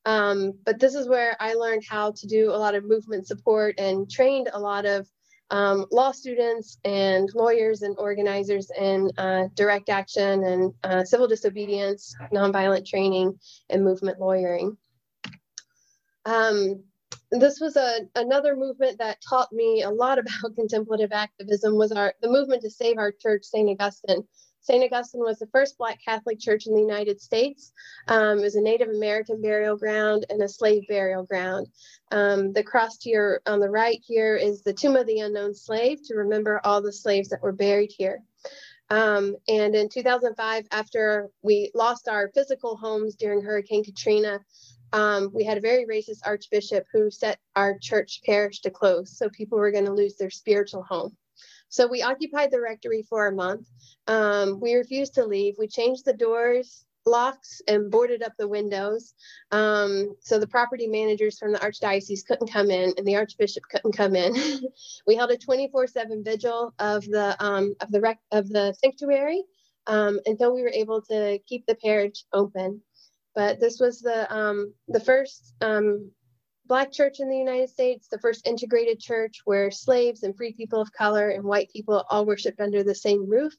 Um, 0.06 0.54
but 0.66 0.80
this 0.80 0.96
is 0.96 1.08
where 1.08 1.36
I 1.40 1.54
learned 1.54 1.84
how 1.88 2.12
to 2.12 2.28
do 2.28 2.52
a 2.52 2.58
lot 2.58 2.76
of 2.76 2.84
movement 2.84 3.28
support 3.28 3.76
and 3.78 4.10
trained 4.10 4.50
a 4.52 4.60
lot 4.60 4.86
of 4.86 5.08
um, 5.52 5.86
law 5.92 6.12
students 6.12 6.78
and 6.84 7.30
lawyers 7.34 7.82
and 7.82 7.96
organizers 7.98 8.72
in 8.78 9.12
uh, 9.18 9.46
direct 9.56 9.90
action 9.90 10.44
and 10.44 10.74
uh, 10.84 11.04
civil 11.04 11.28
disobedience, 11.28 12.16
nonviolent 12.32 12.88
training, 12.88 13.40
and 13.70 13.84
movement 13.84 14.20
lawyering. 14.20 14.78
Um, 16.26 16.84
this 17.32 17.60
was 17.60 17.76
a, 17.76 18.02
another 18.16 18.56
movement 18.56 18.98
that 18.98 19.22
taught 19.28 19.52
me 19.52 19.84
a 19.84 19.90
lot 19.90 20.20
about 20.20 20.56
contemplative 20.56 21.12
activism 21.12 21.76
was 21.76 21.92
our 21.92 22.14
the 22.22 22.30
movement 22.30 22.62
to 22.64 22.70
save 22.70 22.98
our 22.98 23.12
church 23.12 23.44
st 23.44 23.70
augustine. 23.70 24.24
St 24.62 24.84
augustine 24.84 25.22
was 25.22 25.40
the 25.40 25.48
first 25.48 25.78
black 25.78 26.00
catholic 26.04 26.40
church 26.40 26.68
in 26.68 26.74
the 26.74 26.82
united 26.82 27.22
states. 27.22 27.72
Um, 28.08 28.40
it 28.40 28.44
was 28.44 28.56
a 28.56 28.62
native 28.62 28.90
american 28.90 29.42
burial 29.42 29.78
ground 29.78 30.26
and 30.30 30.42
a 30.42 30.50
slave 30.50 30.84
burial 30.88 31.24
ground. 31.24 31.68
Um, 32.12 32.54
the 32.54 32.64
cross 32.64 32.98
here 33.02 33.42
on 33.46 33.60
the 33.60 33.70
right 33.70 34.00
here 34.06 34.36
is 34.36 34.64
the 34.64 34.74
tomb 34.74 34.96
of 34.96 35.08
the 35.08 35.20
unknown 35.20 35.54
slave 35.54 36.00
to 36.06 36.16
remember 36.16 36.60
all 36.64 36.82
the 36.82 36.94
slaves 36.94 37.30
that 37.30 37.42
were 37.42 37.54
buried 37.54 37.92
here. 37.96 38.24
Um, 38.92 39.36
and 39.48 39.76
in 39.76 39.88
2005 39.88 40.66
after 40.72 41.30
we 41.44 41.70
lost 41.76 42.08
our 42.08 42.32
physical 42.34 42.76
homes 42.76 43.16
during 43.16 43.44
hurricane 43.44 43.84
katrina 43.84 44.40
um, 44.94 45.32
we 45.34 45.44
had 45.44 45.58
a 45.58 45.62
very 45.62 45.86
racist 45.86 46.20
archbishop 46.26 46.86
who 46.92 47.12
set 47.12 47.40
our 47.56 47.78
church 47.80 48.22
parish 48.26 48.62
to 48.62 48.72
close. 48.72 49.18
So 49.18 49.30
people 49.30 49.58
were 49.58 49.72
going 49.72 49.86
to 49.86 49.94
lose 49.94 50.16
their 50.16 50.30
spiritual 50.30 50.84
home. 50.84 51.16
So 51.70 51.88
we 51.88 52.02
occupied 52.02 52.52
the 52.52 52.62
rectory 52.62 53.04
for 53.04 53.28
a 53.28 53.32
month. 53.32 53.68
Um, 54.08 54.60
we 54.60 54.74
refused 54.74 55.14
to 55.16 55.26
leave. 55.26 55.56
We 55.60 55.68
changed 55.68 56.04
the 56.04 56.14
doors, 56.14 56.86
locks, 57.06 57.62
and 57.68 57.92
boarded 57.92 58.24
up 58.24 58.34
the 58.38 58.48
windows. 58.48 59.14
Um, 59.52 60.16
so 60.22 60.40
the 60.40 60.48
property 60.48 60.88
managers 60.88 61.38
from 61.38 61.52
the 61.54 61.60
archdiocese 61.60 62.26
couldn't 62.26 62.52
come 62.52 62.72
in, 62.72 62.94
and 62.98 63.06
the 63.06 63.16
archbishop 63.16 63.64
couldn't 63.70 63.96
come 63.96 64.16
in. 64.16 64.34
we 65.08 65.16
held 65.16 65.30
a 65.32 65.38
24/7 65.38 66.26
vigil 66.26 66.74
of 66.80 67.06
the 67.06 67.36
um, 67.40 67.76
of 67.82 67.92
the 67.92 68.02
rec- 68.02 68.22
of 68.32 68.50
the 68.50 68.74
sanctuary 68.74 69.44
um, 69.86 70.20
until 70.26 70.54
we 70.54 70.64
were 70.64 70.74
able 70.74 71.02
to 71.04 71.40
keep 71.48 71.66
the 71.68 71.76
parish 71.76 72.26
open 72.34 72.82
but 73.40 73.58
this 73.58 73.80
was 73.80 74.02
the 74.02 74.30
um, 74.36 74.74
the 74.90 75.00
first 75.00 75.54
um, 75.62 76.12
black 76.66 76.92
church 76.92 77.22
in 77.22 77.30
the 77.30 77.38
United 77.38 77.70
States, 77.70 78.10
the 78.10 78.20
first 78.20 78.46
integrated 78.46 79.00
church 79.00 79.44
where 79.46 79.72
slaves 79.72 80.24
and 80.24 80.36
free 80.36 80.52
people 80.52 80.82
of 80.82 80.92
color 80.92 81.30
and 81.30 81.46
white 81.46 81.70
people 81.72 82.04
all 82.10 82.26
worshiped 82.26 82.60
under 82.60 82.84
the 82.84 82.94
same 82.94 83.30
roof. 83.30 83.54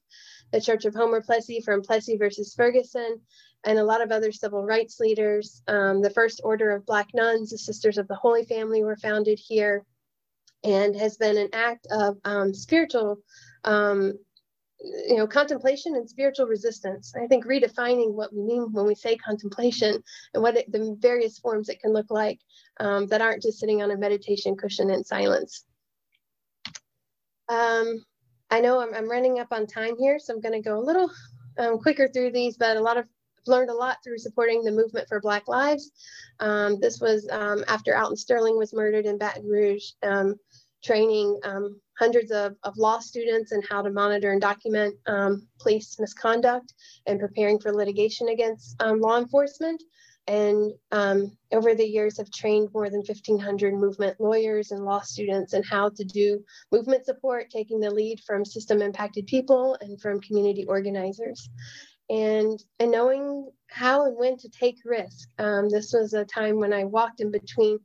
The 0.52 0.60
Church 0.60 0.84
of 0.84 0.94
Homer 0.94 1.22
Plessy 1.22 1.62
from 1.62 1.80
Plessy 1.80 2.18
versus 2.18 2.52
Ferguson, 2.54 3.22
and 3.64 3.78
a 3.78 3.82
lot 3.82 4.02
of 4.02 4.12
other 4.12 4.32
civil 4.32 4.66
rights 4.66 5.00
leaders. 5.00 5.62
Um, 5.66 6.02
the 6.02 6.10
first 6.10 6.42
order 6.44 6.72
of 6.72 6.84
black 6.84 7.14
nuns, 7.14 7.48
the 7.48 7.56
Sisters 7.56 7.96
of 7.96 8.06
the 8.06 8.16
Holy 8.16 8.44
Family, 8.44 8.84
were 8.84 8.96
founded 8.96 9.38
here, 9.38 9.86
and 10.62 10.94
has 10.94 11.16
been 11.16 11.38
an 11.38 11.48
act 11.54 11.86
of 11.90 12.18
um, 12.26 12.52
spiritual 12.52 13.22
um, 13.64 14.12
you 14.82 15.16
know 15.16 15.26
contemplation 15.26 15.94
and 15.94 16.08
spiritual 16.08 16.46
resistance. 16.46 17.12
I 17.14 17.26
think 17.26 17.46
redefining 17.46 18.12
what 18.12 18.34
we 18.34 18.42
mean 18.42 18.72
when 18.72 18.86
we 18.86 18.94
say 18.94 19.16
contemplation 19.16 20.02
and 20.34 20.42
what 20.42 20.56
it, 20.56 20.72
the 20.72 20.96
various 20.98 21.38
forms 21.38 21.68
it 21.68 21.80
can 21.80 21.92
look 21.92 22.10
like 22.10 22.40
um, 22.78 23.06
that 23.08 23.20
aren't 23.20 23.42
just 23.42 23.58
sitting 23.58 23.82
on 23.82 23.90
a 23.90 23.96
meditation 23.96 24.56
cushion 24.56 24.90
in 24.90 25.04
silence. 25.04 25.64
Um, 27.48 28.04
i 28.52 28.60
know 28.60 28.80
I'm, 28.80 28.94
I'm, 28.94 29.10
running 29.10 29.40
up 29.40 29.48
on 29.50 29.66
time 29.66 29.96
here 29.98 30.20
so 30.20 30.32
i'm 30.32 30.40
going 30.40 30.52
to 30.52 30.68
go 30.68 30.78
a 30.78 30.86
little 30.86 31.10
um, 31.58 31.78
quicker 31.78 32.06
through 32.06 32.30
these 32.30 32.56
but 32.56 32.76
a 32.76 32.80
lot 32.80 32.96
of 32.96 33.06
learned 33.46 33.70
a 33.70 33.74
lot 33.74 33.98
through 34.02 34.18
supporting 34.18 34.62
the 34.62 34.72
movement 34.72 35.08
for 35.08 35.20
black 35.20 35.48
lives. 35.48 35.90
Um, 36.38 36.78
this 36.80 37.00
was 37.00 37.28
um, 37.30 37.64
after 37.68 37.96
alton 37.96 38.16
sterling 38.16 38.56
was 38.56 38.72
murdered 38.72 39.06
in 39.06 39.18
baton 39.18 39.46
rouge. 39.46 39.90
Um, 40.02 40.36
training 40.82 41.38
um, 41.44 41.80
hundreds 41.98 42.30
of, 42.30 42.56
of 42.64 42.76
law 42.78 42.98
students 42.98 43.52
in 43.52 43.62
how 43.68 43.82
to 43.82 43.90
monitor 43.90 44.32
and 44.32 44.40
document 44.40 44.94
um, 45.06 45.46
police 45.60 45.98
misconduct 46.00 46.72
and 47.06 47.20
preparing 47.20 47.58
for 47.58 47.72
litigation 47.72 48.28
against 48.28 48.80
um, 48.82 49.00
law 49.00 49.18
enforcement. 49.18 49.82
And 50.26 50.72
um, 50.92 51.36
over 51.52 51.74
the 51.74 51.84
years 51.84 52.18
have 52.18 52.30
trained 52.30 52.68
more 52.72 52.88
than 52.88 53.00
1,500 53.00 53.74
movement 53.74 54.20
lawyers 54.20 54.70
and 54.70 54.84
law 54.84 55.00
students 55.00 55.54
in 55.54 55.62
how 55.62 55.88
to 55.90 56.04
do 56.04 56.42
movement 56.70 57.04
support, 57.04 57.50
taking 57.50 57.80
the 57.80 57.90
lead 57.90 58.20
from 58.26 58.44
system 58.44 58.80
impacted 58.80 59.26
people 59.26 59.76
and 59.80 60.00
from 60.00 60.20
community 60.20 60.64
organizers. 60.66 61.48
And, 62.08 62.62
and 62.78 62.90
knowing 62.90 63.50
how 63.68 64.06
and 64.06 64.16
when 64.16 64.36
to 64.38 64.48
take 64.48 64.76
risk. 64.84 65.28
Um, 65.38 65.68
this 65.68 65.92
was 65.92 66.12
a 66.12 66.24
time 66.24 66.56
when 66.56 66.72
I 66.72 66.84
walked 66.84 67.20
in 67.20 67.30
between 67.30 67.78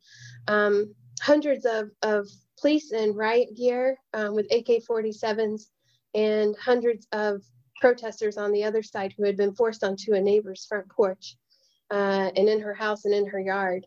um, 0.47 0.93
hundreds 1.21 1.65
of, 1.65 1.89
of 2.01 2.27
police 2.59 2.91
in 2.91 3.13
riot 3.13 3.55
gear 3.55 3.97
um, 4.13 4.35
with 4.35 4.51
AK 4.51 4.83
47s 4.89 5.63
and 6.13 6.55
hundreds 6.57 7.07
of 7.11 7.41
protesters 7.79 8.37
on 8.37 8.51
the 8.51 8.63
other 8.63 8.81
side 8.81 9.13
who 9.17 9.25
had 9.25 9.37
been 9.37 9.53
forced 9.53 9.83
onto 9.83 10.13
a 10.13 10.21
neighbor's 10.21 10.65
front 10.65 10.89
porch 10.89 11.35
uh, 11.91 12.31
and 12.35 12.47
in 12.47 12.61
her 12.61 12.73
house 12.73 13.05
and 13.05 13.13
in 13.13 13.25
her 13.27 13.39
yard. 13.39 13.85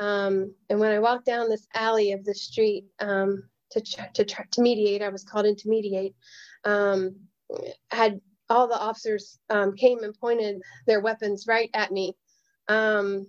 Um, 0.00 0.54
and 0.70 0.78
when 0.78 0.92
I 0.92 0.98
walked 0.98 1.26
down 1.26 1.48
this 1.48 1.66
alley 1.74 2.12
of 2.12 2.24
the 2.24 2.34
street 2.34 2.86
um, 3.00 3.44
to, 3.70 3.80
to, 4.14 4.24
to 4.24 4.60
mediate, 4.60 5.02
I 5.02 5.08
was 5.08 5.24
called 5.24 5.46
in 5.46 5.56
to 5.56 5.68
mediate, 5.68 6.14
um, 6.64 7.16
had 7.90 8.20
all 8.50 8.68
the 8.68 8.78
officers 8.78 9.38
um, 9.50 9.74
came 9.74 10.02
and 10.04 10.18
pointed 10.18 10.60
their 10.86 11.00
weapons 11.00 11.46
right 11.46 11.70
at 11.74 11.92
me. 11.92 12.14
Um, 12.68 13.26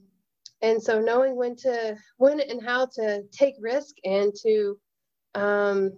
and 0.61 0.81
so 0.81 0.99
knowing 0.99 1.35
when 1.35 1.55
to 1.57 1.97
when 2.17 2.39
and 2.39 2.63
how 2.63 2.87
to 2.95 3.23
take 3.31 3.55
risk 3.59 3.95
and 4.03 4.33
to 4.43 4.77
um, 5.35 5.91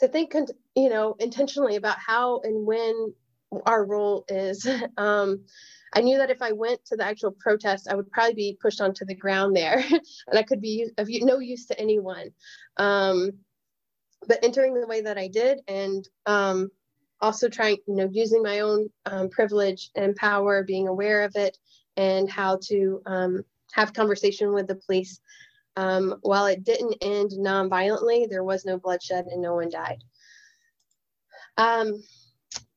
to 0.00 0.08
think 0.08 0.34
you 0.74 0.88
know 0.88 1.16
intentionally 1.18 1.76
about 1.76 1.98
how 1.98 2.40
and 2.44 2.66
when 2.66 3.14
our 3.64 3.84
role 3.84 4.24
is. 4.28 4.66
Um, 4.98 5.44
i 5.94 6.00
knew 6.00 6.18
that 6.18 6.30
if 6.30 6.42
i 6.42 6.52
went 6.52 6.84
to 6.86 6.96
the 6.96 7.04
actual 7.04 7.30
protest 7.38 7.86
i 7.88 7.94
would 7.94 8.10
probably 8.10 8.34
be 8.34 8.58
pushed 8.60 8.80
onto 8.80 9.04
the 9.04 9.14
ground 9.14 9.54
there. 9.56 9.84
And 10.28 10.38
i 10.38 10.42
could 10.42 10.60
be 10.60 10.90
of 10.98 11.08
no 11.08 11.38
use 11.38 11.66
to 11.66 11.78
anyone. 11.80 12.30
Um, 12.76 13.32
but 14.26 14.42
entering 14.42 14.74
the 14.74 14.86
way 14.86 15.02
that 15.02 15.18
i 15.18 15.28
did 15.28 15.60
and 15.68 16.08
um, 16.26 16.70
also 17.20 17.48
trying 17.48 17.78
you 17.86 17.94
know 17.94 18.08
using 18.10 18.42
my 18.42 18.60
own 18.60 18.88
um, 19.06 19.28
privilege 19.28 19.90
and 19.94 20.16
power 20.16 20.62
being 20.64 20.88
aware 20.88 21.22
of 21.22 21.32
it 21.36 21.56
and 21.96 22.30
how 22.30 22.58
to 22.68 23.02
um, 23.06 23.44
have 23.72 23.92
conversation 23.92 24.52
with 24.52 24.66
the 24.66 24.76
police. 24.76 25.20
Um, 25.76 26.16
while 26.22 26.46
it 26.46 26.64
didn't 26.64 26.96
end 27.02 27.32
non-violently, 27.32 28.26
there 28.30 28.44
was 28.44 28.64
no 28.64 28.78
bloodshed 28.78 29.26
and 29.26 29.42
no 29.42 29.54
one 29.54 29.68
died. 29.68 30.02
Um, 31.58 32.02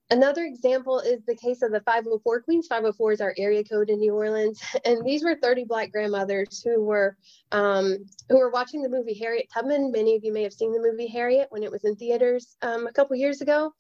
another 0.09 0.43
example 0.43 0.99
is 0.99 1.23
the 1.25 1.35
case 1.35 1.61
of 1.61 1.71
the 1.71 1.81
504 1.81 2.41
Queens. 2.41 2.67
504 2.67 3.11
is 3.11 3.21
our 3.21 3.33
area 3.37 3.63
code 3.63 3.89
in 3.89 3.99
New 3.99 4.13
Orleans, 4.13 4.61
and 4.85 5.05
these 5.05 5.23
were 5.23 5.35
30 5.35 5.65
Black 5.65 5.91
grandmothers 5.91 6.61
who 6.61 6.83
were 6.83 7.15
um, 7.51 7.97
who 8.29 8.37
were 8.37 8.51
watching 8.51 8.81
the 8.81 8.89
movie 8.89 9.17
Harriet 9.17 9.49
Tubman. 9.53 9.91
Many 9.91 10.15
of 10.15 10.23
you 10.23 10.33
may 10.33 10.43
have 10.43 10.53
seen 10.53 10.73
the 10.73 10.79
movie 10.79 11.07
Harriet 11.07 11.47
when 11.51 11.63
it 11.63 11.71
was 11.71 11.83
in 11.83 11.95
theaters 11.95 12.57
um, 12.61 12.87
a 12.87 12.91
couple 12.91 13.15
years 13.15 13.41
ago, 13.41 13.73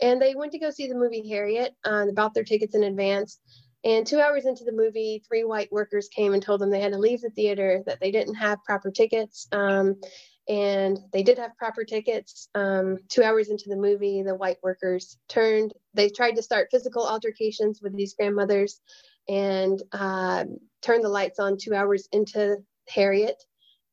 and 0.00 0.20
they 0.20 0.34
went 0.34 0.52
to 0.52 0.58
go 0.58 0.70
see 0.70 0.88
the 0.88 0.94
movie 0.94 1.28
Harriet. 1.28 1.74
Uh, 1.84 2.06
bought 2.14 2.34
their 2.34 2.44
tickets 2.44 2.74
in 2.74 2.84
advance, 2.84 3.40
and 3.84 4.06
two 4.06 4.20
hours 4.20 4.46
into 4.46 4.64
the 4.64 4.72
movie, 4.72 5.22
three 5.28 5.44
white 5.44 5.70
workers 5.70 6.08
came 6.08 6.32
and 6.32 6.42
told 6.42 6.60
them 6.60 6.70
they 6.70 6.80
had 6.80 6.92
to 6.92 6.98
leave 6.98 7.20
the 7.20 7.30
theater, 7.30 7.82
that 7.86 8.00
they 8.00 8.10
didn't 8.10 8.34
have 8.34 8.64
proper 8.64 8.90
tickets. 8.90 9.46
Um, 9.52 9.96
and 10.48 10.98
they 11.12 11.22
did 11.22 11.38
have 11.38 11.56
proper 11.56 11.84
tickets. 11.84 12.48
Um, 12.54 12.98
two 13.08 13.22
hours 13.22 13.48
into 13.48 13.64
the 13.68 13.76
movie, 13.76 14.22
the 14.22 14.34
white 14.34 14.58
workers 14.62 15.18
turned, 15.28 15.72
they 15.94 16.08
tried 16.08 16.36
to 16.36 16.42
start 16.42 16.68
physical 16.70 17.06
altercations 17.06 17.80
with 17.82 17.94
these 17.96 18.14
grandmothers 18.14 18.80
and 19.28 19.82
uh, 19.92 20.44
turned 20.82 21.04
the 21.04 21.08
lights 21.08 21.38
on 21.38 21.56
two 21.58 21.74
hours 21.74 22.08
into 22.12 22.56
Harriet 22.88 23.42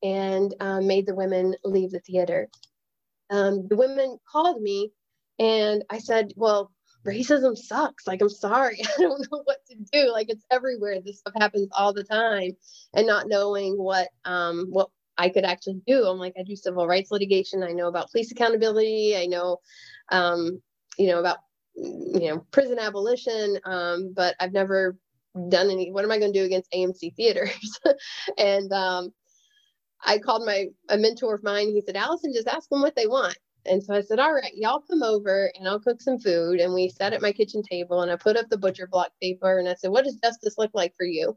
and 0.02 0.54
um, 0.60 0.86
made 0.86 1.06
the 1.06 1.14
women 1.14 1.54
leave 1.64 1.90
the 1.90 2.00
theater. 2.00 2.48
Um, 3.30 3.66
the 3.68 3.76
women 3.76 4.18
called 4.30 4.60
me 4.60 4.92
and 5.38 5.84
I 5.88 5.98
said, 5.98 6.32
Well, 6.36 6.70
racism 7.06 7.56
sucks. 7.56 8.06
Like, 8.06 8.20
I'm 8.20 8.28
sorry. 8.28 8.78
I 8.98 9.00
don't 9.00 9.26
know 9.30 9.42
what 9.44 9.58
to 9.70 9.76
do. 9.92 10.12
Like, 10.12 10.28
it's 10.30 10.44
everywhere. 10.50 11.00
This 11.00 11.18
stuff 11.18 11.34
happens 11.36 11.68
all 11.76 11.92
the 11.92 12.04
time. 12.04 12.52
And 12.94 13.06
not 13.06 13.28
knowing 13.28 13.76
what, 13.76 14.08
um, 14.24 14.66
what 14.70 14.88
I 15.18 15.28
could 15.28 15.44
actually 15.44 15.80
do. 15.86 16.04
I'm 16.04 16.18
like, 16.18 16.34
I 16.38 16.42
do 16.42 16.56
civil 16.56 16.86
rights 16.86 17.10
litigation. 17.10 17.62
I 17.62 17.72
know 17.72 17.88
about 17.88 18.10
police 18.10 18.32
accountability. 18.32 19.16
I 19.16 19.26
know, 19.26 19.58
um, 20.10 20.60
you 20.98 21.08
know, 21.08 21.20
about, 21.20 21.38
you 21.74 22.28
know, 22.28 22.46
prison 22.50 22.78
abolition. 22.78 23.58
Um, 23.64 24.12
but 24.14 24.34
I've 24.40 24.52
never 24.52 24.96
done 25.48 25.70
any, 25.70 25.90
what 25.90 26.04
am 26.04 26.10
I 26.10 26.18
going 26.18 26.32
to 26.32 26.38
do 26.38 26.44
against 26.44 26.72
AMC 26.72 27.14
theaters? 27.14 27.80
and, 28.38 28.72
um, 28.72 29.12
I 30.04 30.18
called 30.18 30.44
my, 30.44 30.66
a 30.88 30.98
mentor 30.98 31.34
of 31.34 31.44
mine. 31.44 31.68
He 31.68 31.80
said, 31.80 31.96
Allison, 31.96 32.32
just 32.34 32.48
ask 32.48 32.68
them 32.68 32.80
what 32.82 32.96
they 32.96 33.06
want. 33.06 33.36
And 33.66 33.82
so 33.82 33.94
I 33.94 34.00
said, 34.00 34.18
all 34.18 34.32
right, 34.32 34.52
y'all 34.54 34.80
come 34.80 35.02
over 35.02 35.52
and 35.56 35.68
I'll 35.68 35.80
cook 35.80 36.00
some 36.00 36.18
food. 36.18 36.60
And 36.60 36.74
we 36.74 36.88
sat 36.88 37.12
at 37.12 37.22
my 37.22 37.32
kitchen 37.32 37.62
table 37.62 38.02
and 38.02 38.10
I 38.10 38.16
put 38.16 38.36
up 38.36 38.48
the 38.48 38.58
butcher 38.58 38.86
block 38.86 39.12
paper 39.20 39.58
and 39.58 39.68
I 39.68 39.74
said, 39.74 39.90
what 39.90 40.04
does 40.04 40.16
justice 40.16 40.56
look 40.58 40.72
like 40.74 40.94
for 40.96 41.06
you? 41.06 41.36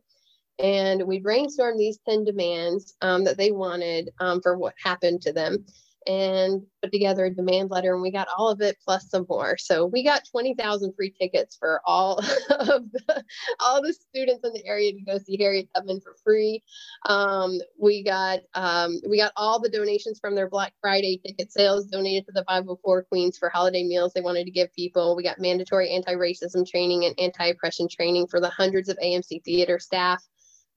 And 0.57 1.03
we 1.05 1.21
brainstormed 1.21 1.77
these 1.77 1.99
10 2.07 2.23
demands 2.23 2.95
um, 3.01 3.25
that 3.25 3.37
they 3.37 3.51
wanted 3.51 4.09
um, 4.19 4.41
for 4.41 4.57
what 4.57 4.73
happened 4.81 5.21
to 5.23 5.33
them 5.33 5.65
and 6.07 6.61
put 6.81 6.91
together 6.91 7.25
a 7.25 7.29
demand 7.29 7.71
letter 7.71 7.93
and 7.93 8.01
we 8.01 8.11
got 8.11 8.27
all 8.37 8.49
of 8.49 8.61
it 8.61 8.77
plus 8.83 9.09
some 9.09 9.25
more. 9.27 9.57
So 9.57 9.85
we 9.85 10.03
got 10.03 10.23
20,000 10.29 10.93
free 10.93 11.13
tickets 11.19 11.55
for 11.55 11.81
all 11.85 12.17
of 12.49 12.91
the, 12.91 13.23
all 13.59 13.81
the 13.81 13.93
students 13.93 14.45
in 14.45 14.53
the 14.53 14.65
area 14.65 14.93
to 14.93 15.01
go 15.01 15.17
see 15.17 15.37
Harriet 15.37 15.69
Tubman 15.75 16.01
for 16.01 16.15
free. 16.23 16.63
Um, 17.07 17.59
we 17.79 18.03
got 18.03 18.39
um, 18.53 18.99
we 19.09 19.17
got 19.17 19.31
all 19.35 19.59
the 19.59 19.69
donations 19.69 20.19
from 20.19 20.35
their 20.35 20.49
Black 20.49 20.73
Friday 20.79 21.19
ticket 21.25 21.51
sales 21.51 21.87
donated 21.87 22.25
to 22.27 22.31
the 22.33 22.43
504 22.47 23.05
Queens 23.05 23.37
for 23.37 23.49
holiday 23.49 23.83
meals 23.83 24.13
they 24.13 24.21
wanted 24.21 24.45
to 24.45 24.51
give 24.51 24.73
people. 24.73 25.15
We 25.15 25.23
got 25.23 25.39
mandatory 25.39 25.89
anti-racism 25.91 26.67
training 26.69 27.05
and 27.05 27.19
anti-oppression 27.19 27.87
training 27.89 28.27
for 28.27 28.39
the 28.39 28.49
hundreds 28.49 28.89
of 28.89 28.97
AMC 28.97 29.43
theater 29.43 29.79
staff. 29.79 30.23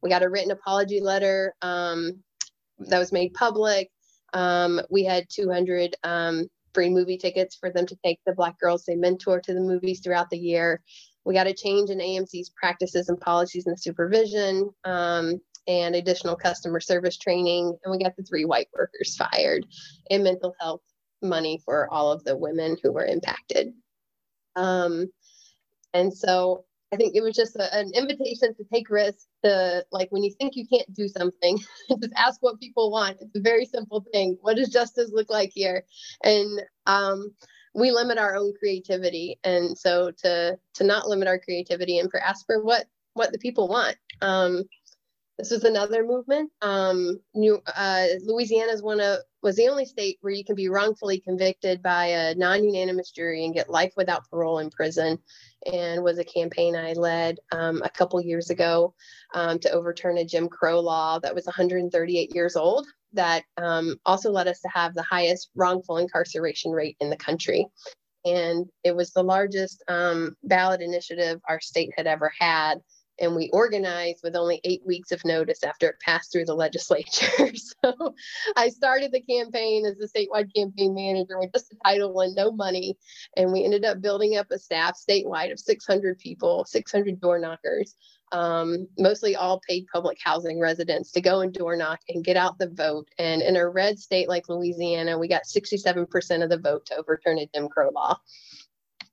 We 0.03 0.11
got 0.11 0.23
a 0.23 0.29
written 0.29 0.53
apology 0.53 1.01
letter 1.01 1.55
um, 1.61 2.23
that 2.79 2.99
was 2.99 3.13
made 3.13 3.35
public 3.35 3.91
um, 4.33 4.81
we 4.91 5.05
had 5.05 5.27
200 5.29 5.97
um, 6.05 6.49
free 6.75 6.91
movie 6.91 7.19
tickets 7.19 7.57
for 7.57 7.71
them 7.71 7.87
to 7.87 7.97
take 8.05 8.21
the 8.27 8.35
Black 8.35 8.59
girls 8.59 8.85
they 8.85 8.95
mentor 8.95 9.41
to 9.41 9.55
the 9.55 9.61
movies 9.61 10.01
throughout 10.01 10.31
the 10.31 10.39
year. 10.39 10.83
We 11.25 11.35
got 11.35 11.47
a 11.47 11.55
change 11.55 11.91
in 11.91 11.99
AMC's 11.99 12.51
practices 12.51 13.09
and 13.09 13.21
policies 13.21 13.67
and 13.67 13.79
supervision 13.79 14.71
um, 14.85 15.41
and 15.67 15.95
additional 15.95 16.37
customer 16.37 16.81
service 16.81 17.19
training. 17.19 17.77
And 17.85 17.93
we 17.93 18.03
got 18.03 18.17
the 18.17 18.23
three 18.23 18.45
white 18.45 18.69
workers 18.75 19.17
fired 19.17 19.67
and 20.11 20.25
mental 20.25 20.55
health 20.61 20.83
money 21.21 21.61
for 21.65 21.93
all 21.93 22.13
of 22.13 22.25
the 22.25 22.37
women 22.37 22.77
who 22.83 22.93
were 22.93 23.05
impacted. 23.05 23.73
Um, 24.57 25.07
and 25.93 26.13
so 26.13 26.65
I 26.93 26.97
think 26.97 27.15
it 27.15 27.23
was 27.23 27.37
just 27.37 27.57
a, 27.57 27.75
an 27.75 27.91
invitation 27.95 28.55
to 28.55 28.65
take 28.73 28.89
risks. 28.89 29.27
To 29.45 29.85
like 29.93 30.11
when 30.11 30.25
you 30.25 30.33
think 30.33 30.57
you 30.57 30.67
can't 30.67 30.93
do 30.95 31.09
something, 31.09 31.59
just 32.01 32.13
ask 32.17 32.43
what 32.43 32.61
people 32.61 32.91
want. 32.91 33.19
It's 33.21 33.37
a 33.37 33.41
very 33.41 33.67
simple 33.67 34.05
thing. 34.13 34.39
What 34.41 34.57
does 34.57 34.71
justice 34.71 35.11
look 35.13 35.31
like 35.31 35.51
here? 35.55 35.85
And 36.25 36.63
um, 36.87 37.35
we 37.75 37.91
limit 37.91 38.19
our 38.19 38.37
own 38.37 38.53
creativity, 38.59 39.39
and 39.45 39.77
so 39.77 40.11
to 40.23 40.59
to 40.75 40.85
not 40.85 41.09
limit 41.09 41.29
our 41.29 41.39
creativity 41.39 41.99
and 41.99 42.11
for 42.11 42.21
ask 42.21 42.47
for 42.47 42.63
what 42.65 42.87
what 43.15 43.33
the 43.33 43.39
people 43.39 43.69
want. 43.69 43.97
Um, 44.23 44.65
this 45.39 45.51
was 45.53 45.63
another 45.63 46.05
movement. 46.05 46.51
Um, 46.63 47.21
New, 47.35 47.61
uh, 47.77 48.07
Louisiana 48.25 48.73
is 48.73 48.83
one 48.83 49.01
of 49.01 49.21
was 49.41 49.55
the 49.55 49.69
only 49.69 49.85
state 49.85 50.19
where 50.21 50.33
you 50.33 50.45
can 50.45 50.57
be 50.57 50.69
wrongfully 50.69 51.21
convicted 51.21 51.81
by 51.81 52.07
a 52.07 52.35
non-unanimous 52.35 53.13
jury 53.13 53.45
and 53.45 53.55
get 53.55 53.71
life 53.71 53.93
without 53.97 54.29
parole 54.29 54.59
in 54.59 54.69
prison, 54.69 55.17
and 55.73 56.03
was 56.03 56.19
a 56.19 56.25
campaign 56.25 56.75
I 56.75 56.95
led 56.95 57.39
um, 57.53 57.81
a 57.85 57.91
couple 57.91 58.21
years 58.21 58.51
ago 58.51 58.95
um, 59.35 59.61
to 59.61 59.71
overturn 59.71 60.19
a 60.19 60.25
Jim 60.25 60.49
Crow 60.49 60.81
law 60.81 61.21
that 61.21 61.37
was 61.37 61.47
138 61.47 62.35
years 62.35 62.57
old. 62.57 62.87
That 63.13 63.45
um, 63.57 63.97
also 64.05 64.33
led 64.33 64.49
us 64.49 64.61
to 64.61 64.69
have 64.75 64.95
the 64.95 65.05
highest 65.05 65.51
wrongful 65.55 65.99
incarceration 65.99 66.73
rate 66.73 66.97
in 67.01 67.11
the 67.11 67.17
country 67.17 67.67
and 68.25 68.67
it 68.85 68.95
was 68.95 69.13
the 69.13 69.23
largest 69.23 69.83
um, 69.89 70.37
ballot 70.43 70.83
initiative 70.83 71.41
our 71.49 71.61
state 71.61 71.91
had 71.97 72.07
ever 72.07 72.31
had 72.39 72.81
and 73.21 73.35
we 73.35 73.51
organized 73.53 74.21
with 74.23 74.37
only 74.37 74.61
eight 74.65 74.83
weeks 74.87 75.13
of 75.13 75.25
notice 75.25 75.65
after 75.65 75.89
it 75.89 76.01
passed 76.01 76.33
through 76.33 76.45
the 76.45 76.55
legislature. 76.55 77.53
so 77.85 78.15
I 78.57 78.69
started 78.69 79.13
the 79.13 79.21
campaign 79.21 79.87
as 79.87 79.99
a 80.01 80.09
statewide 80.09 80.55
campaign 80.55 80.95
manager 80.95 81.39
with 81.39 81.53
just 81.53 81.73
a 81.73 81.77
title 81.85 82.21
and 82.21 82.35
no 82.35 82.53
money. 82.53 82.97
And 83.37 83.53
we 83.53 83.65
ended 83.65 83.85
up 83.85 84.01
building 84.01 84.37
up 84.37 84.51
a 84.51 84.59
staff 84.59 84.99
statewide 84.99 85.53
of 85.53 85.59
600 85.59 86.19
people, 86.19 86.65
600 86.65 87.21
door 87.21 87.39
knockers, 87.39 87.95
um, 88.33 88.87
mostly 88.99 89.37
all 89.37 89.61
paid 89.67 89.87
public 89.93 90.19
housing 90.23 90.61
residents 90.61 91.11
to 91.13 91.21
go 91.21 91.41
and 91.41 91.53
door 91.53 91.77
knock 91.77 92.01
and 92.09 92.25
get 92.25 92.37
out 92.37 92.59
the 92.59 92.69
vote. 92.69 93.09
And 93.19 93.43
in 93.43 93.57
a 93.57 93.69
red 93.69 93.99
state 93.99 94.29
like 94.29 94.49
Louisiana, 94.49 95.19
we 95.19 95.29
got 95.29 95.45
67% 95.45 96.43
of 96.43 96.51
the 96.51 96.59
vote 96.59 96.87
to 96.87 96.97
overturn 96.97 97.39
a 97.39 97.49
Jim 97.55 97.69
Crow 97.69 97.91
law. 97.91 98.19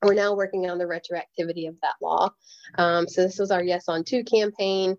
We're 0.05 0.13
now 0.13 0.35
working 0.35 0.69
on 0.69 0.77
the 0.77 0.85
retroactivity 0.85 1.67
of 1.67 1.81
that 1.81 1.95
law. 1.99 2.29
Um, 2.77 3.07
so 3.07 3.23
this 3.23 3.39
was 3.39 3.49
our 3.49 3.63
Yes 3.63 3.85
on 3.87 4.03
Two 4.03 4.23
campaign. 4.23 4.97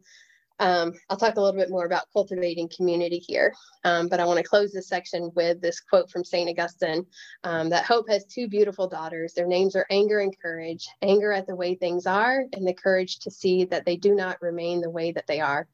Um, 0.59 0.95
I'll 1.09 1.17
talk 1.17 1.37
a 1.37 1.41
little 1.41 1.61
bit 1.61 1.71
more 1.71 1.85
about 1.85 2.07
cultivating 2.13 2.69
community 2.75 3.19
here, 3.19 3.55
um, 3.85 4.09
but 4.09 4.19
I 4.21 4.25
want 4.25 4.39
to 4.39 4.43
close 4.43 4.73
this 4.73 4.89
section 4.89 5.31
with 5.37 5.61
this 5.61 5.81
quote 5.81 6.11
from 6.11 6.25
St. 6.25 6.49
Augustine 6.49 7.05
um, 7.45 7.69
that 7.69 7.85
hope 7.85 8.09
has 8.09 8.25
two 8.25 8.49
beautiful 8.49 8.89
daughters. 8.89 9.35
Their 9.35 9.47
names 9.47 9.77
are 9.77 9.87
anger 9.91 10.19
and 10.19 10.35
courage 10.41 10.89
anger 11.03 11.31
at 11.31 11.47
the 11.47 11.55
way 11.55 11.77
things 11.77 12.07
are, 12.07 12.45
and 12.55 12.67
the 12.67 12.75
courage 12.75 13.21
to 13.21 13.31
see 13.31 13.65
that 13.67 13.85
they 13.85 13.97
do 13.97 14.15
not 14.15 14.43
remain 14.43 14.81
the 14.81 14.91
way 14.91 15.13
that 15.13 15.29
they 15.29 15.41
are. 15.41 15.69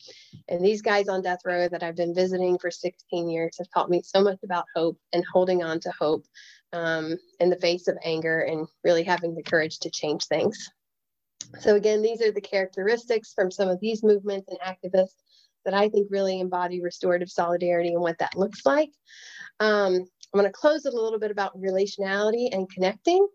And 0.49 0.63
these 0.63 0.83
guys 0.83 1.09
on 1.09 1.23
death 1.23 1.41
row 1.47 1.69
that 1.69 1.83
I've 1.83 1.97
been 1.97 2.15
visiting 2.15 2.59
for 2.59 2.71
16 2.71 3.31
years 3.31 3.57
have 3.59 3.71
taught 3.71 3.89
me 3.89 4.03
so 4.05 4.21
much 4.21 4.41
about 4.45 4.67
hope 4.75 4.99
and 5.15 5.25
holding 5.33 5.63
on 5.63 5.81
to 5.81 5.93
hope 5.99 6.27
um, 6.73 7.17
in 7.41 7.51
the 7.51 7.57
face 7.57 7.89
of 7.89 7.99
anger 8.05 8.41
and 8.41 8.67
really 8.85 9.03
having 9.03 9.35
the 9.35 9.43
courage 9.43 9.79
to 9.81 9.91
change 9.91 10.27
things. 10.27 10.69
So, 11.61 11.75
again, 11.75 12.03
these 12.03 12.23
are 12.23 12.33
the 12.33 12.41
characteristics 12.41 13.33
from 13.35 13.51
some 13.51 13.69
of 13.69 13.81
these 13.81 14.03
movements 14.03 14.49
and 14.49 14.59
activists 14.61 15.17
that 15.65 15.75
I 15.75 15.89
think 15.89 16.09
really 16.11 16.41
embody 16.41 16.81
restorative 16.81 17.31
solidarity 17.31 17.91
and 17.91 18.01
what 18.01 18.19
that 18.19 18.37
looks 18.37 18.65
like. 18.65 18.91
Um, 19.61 19.95
I'm 20.33 20.41
going 20.41 20.47
to 20.47 20.53
close 20.53 20.87
it 20.87 20.95
a 20.95 21.01
little 21.01 21.19
bit 21.19 21.31
about 21.31 21.61
relationality 21.61 22.49
and 22.53 22.71
connecting. 22.71 23.27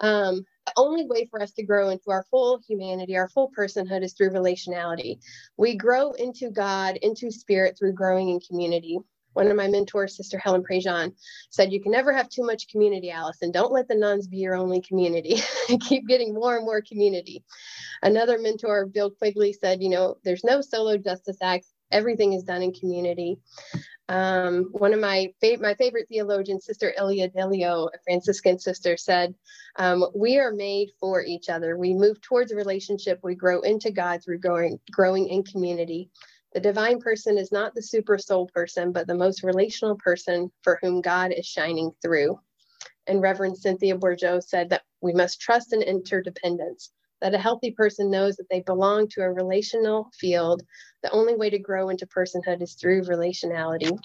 Um, 0.00 0.44
the 0.66 0.72
only 0.76 1.04
way 1.06 1.26
for 1.30 1.42
us 1.42 1.52
to 1.52 1.64
grow 1.64 1.90
into 1.90 2.10
our 2.10 2.24
full 2.30 2.60
humanity, 2.66 3.16
our 3.16 3.28
full 3.28 3.50
personhood, 3.56 4.02
is 4.02 4.14
through 4.14 4.30
relationality. 4.30 5.18
We 5.56 5.76
grow 5.76 6.12
into 6.12 6.50
God, 6.50 6.96
into 7.02 7.30
spirit 7.30 7.76
through 7.78 7.92
growing 7.92 8.30
in 8.30 8.40
community 8.40 8.98
one 9.34 9.48
of 9.48 9.56
my 9.56 9.68
mentors, 9.68 10.16
Sister 10.16 10.38
Helen 10.38 10.64
Prejean, 10.64 11.12
said, 11.50 11.72
You 11.72 11.80
can 11.80 11.92
never 11.92 12.12
have 12.12 12.28
too 12.28 12.44
much 12.44 12.68
community, 12.68 13.10
Allison. 13.10 13.52
Don't 13.52 13.72
let 13.72 13.88
the 13.88 13.94
nuns 13.94 14.26
be 14.26 14.38
your 14.38 14.56
only 14.56 14.80
community. 14.80 15.36
Keep 15.80 16.08
getting 16.08 16.34
more 16.34 16.56
and 16.56 16.64
more 16.64 16.80
community. 16.82 17.44
Another 18.02 18.38
mentor, 18.38 18.86
Bill 18.86 19.10
Quigley, 19.10 19.52
said, 19.52 19.82
You 19.82 19.90
know, 19.90 20.16
there's 20.24 20.44
no 20.44 20.60
solo 20.60 20.96
justice 20.96 21.38
acts, 21.42 21.72
everything 21.92 22.32
is 22.32 22.44
done 22.44 22.62
in 22.62 22.72
community. 22.72 23.38
Um, 24.08 24.68
one 24.72 24.92
of 24.92 25.00
my, 25.00 25.32
fa- 25.40 25.56
my 25.60 25.74
favorite 25.74 26.08
theologians, 26.10 26.66
Sister 26.66 26.92
Ilia 26.98 27.30
Delio, 27.30 27.88
a 27.88 27.98
Franciscan 28.04 28.58
sister, 28.58 28.96
said, 28.96 29.34
um, 29.76 30.04
We 30.14 30.38
are 30.38 30.52
made 30.52 30.90
for 31.00 31.22
each 31.22 31.48
other. 31.48 31.76
We 31.76 31.94
move 31.94 32.20
towards 32.20 32.52
a 32.52 32.56
relationship. 32.56 33.20
We 33.22 33.34
grow 33.34 33.60
into 33.60 33.90
God 33.90 34.22
through 34.22 34.40
growing, 34.40 34.78
growing 34.90 35.28
in 35.28 35.42
community. 35.42 36.10
The 36.54 36.60
divine 36.60 37.00
person 37.00 37.36
is 37.36 37.50
not 37.50 37.74
the 37.74 37.82
super 37.82 38.16
soul 38.16 38.48
person, 38.54 38.92
but 38.92 39.08
the 39.08 39.14
most 39.14 39.42
relational 39.42 39.96
person 39.96 40.52
for 40.62 40.78
whom 40.80 41.00
God 41.00 41.32
is 41.32 41.46
shining 41.46 41.90
through. 42.00 42.38
And 43.08 43.20
Reverend 43.20 43.58
Cynthia 43.58 43.96
Bourgeault 43.96 44.44
said 44.44 44.70
that 44.70 44.82
we 45.00 45.12
must 45.12 45.40
trust 45.40 45.72
in 45.72 45.82
interdependence, 45.82 46.92
that 47.20 47.34
a 47.34 47.38
healthy 47.38 47.72
person 47.72 48.08
knows 48.08 48.36
that 48.36 48.48
they 48.50 48.60
belong 48.60 49.08
to 49.08 49.22
a 49.22 49.32
relational 49.32 50.10
field. 50.18 50.62
The 51.02 51.10
only 51.10 51.34
way 51.34 51.50
to 51.50 51.58
grow 51.58 51.88
into 51.88 52.06
personhood 52.06 52.62
is 52.62 52.74
through 52.74 53.02
relationality. 53.02 53.98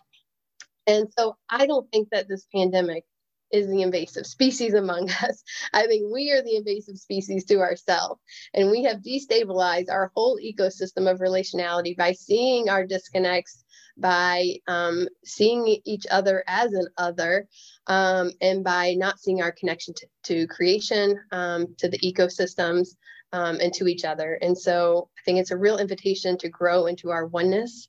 And 0.88 1.08
so 1.18 1.38
I 1.50 1.68
don't 1.68 1.90
think 1.92 2.10
that 2.10 2.28
this 2.28 2.48
pandemic 2.54 3.06
is 3.52 3.68
the 3.68 3.82
invasive 3.82 4.26
species 4.26 4.74
among 4.74 5.10
us. 5.24 5.44
I 5.74 5.88
think 5.88 6.12
we 6.12 6.32
are 6.32 6.42
the 6.42 6.56
invasive 6.56 6.98
species 6.98 7.46
to 7.46 7.60
ourselves. 7.60 8.22
And 8.54 8.72
we 8.72 8.84
have 8.84 8.98
destabilized 8.98 9.90
our 9.90 10.12
whole 10.16 10.40
ecosystem 10.40 11.10
of 11.10 11.20
relationality 11.20 11.96
by 11.96 12.14
seeing 12.14 12.70
our 12.70 12.86
disconnects, 12.86 13.64
by 13.98 14.56
um, 14.68 15.08
seeing 15.26 15.80
each 15.86 16.06
other 16.10 16.44
as 16.48 16.74
an 16.74 16.88
other, 16.98 17.48
um, 17.88 18.32
and 18.42 18.64
by 18.64 18.94
not 18.94 19.20
seeing 19.20 19.42
our 19.42 19.52
connection 19.52 19.94
to, 19.96 20.08
to 20.24 20.48
creation, 20.48 21.20
um, 21.32 21.76
to 21.78 21.90
the 21.90 22.00
ecosystems. 22.00 22.90
Um, 23.32 23.60
and 23.62 23.72
to 23.76 23.86
each 23.86 24.06
other. 24.06 24.40
And 24.42 24.58
so 24.58 25.08
I 25.16 25.22
think 25.24 25.38
it's 25.38 25.52
a 25.52 25.56
real 25.56 25.78
invitation 25.78 26.36
to 26.40 26.50
grow 26.50 26.88
into 26.88 27.12
our 27.12 27.28
oneness. 27.28 27.88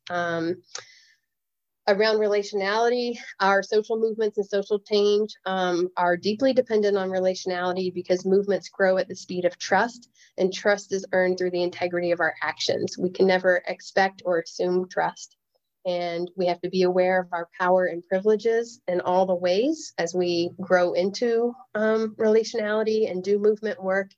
Around 1.91 2.19
relationality, 2.19 3.19
our 3.41 3.65
social 3.65 3.99
movements 3.99 4.39
and 4.39 4.47
social 4.47 4.79
change 4.79 5.35
um, 5.45 5.89
are 5.97 6.17
deeply 6.17 6.53
dependent 6.53 6.97
on 6.97 7.09
relationality 7.09 7.93
because 7.93 8.25
movements 8.25 8.69
grow 8.69 8.97
at 8.97 9.09
the 9.09 9.17
speed 9.17 9.45
of 9.45 9.59
trust, 9.59 10.09
and 10.39 10.55
trust 10.55 10.93
is 10.93 11.05
earned 11.13 11.37
through 11.37 11.51
the 11.51 11.65
integrity 11.65 12.13
of 12.13 12.21
our 12.21 12.33
actions. 12.45 12.97
We 12.97 13.11
can 13.11 13.27
never 13.27 13.61
expect 13.67 14.23
or 14.25 14.39
assume 14.39 14.89
trust. 14.89 15.37
And 15.85 16.31
we 16.37 16.47
have 16.47 16.61
to 16.61 16.71
be 16.71 16.85
aware 16.85 17.23
of 17.23 17.29
our 17.33 17.49
power 17.59 17.87
and 17.87 18.07
privileges 18.07 18.81
in 18.87 19.01
all 19.01 19.27
the 19.27 19.35
ways 19.35 19.93
as 19.99 20.15
we 20.15 20.51
grow 20.61 20.93
into 20.93 21.53
um, 21.75 22.15
relationality 22.21 23.11
and 23.11 23.25
do 23.25 23.41
movement 23.41 23.83
work 23.83 24.11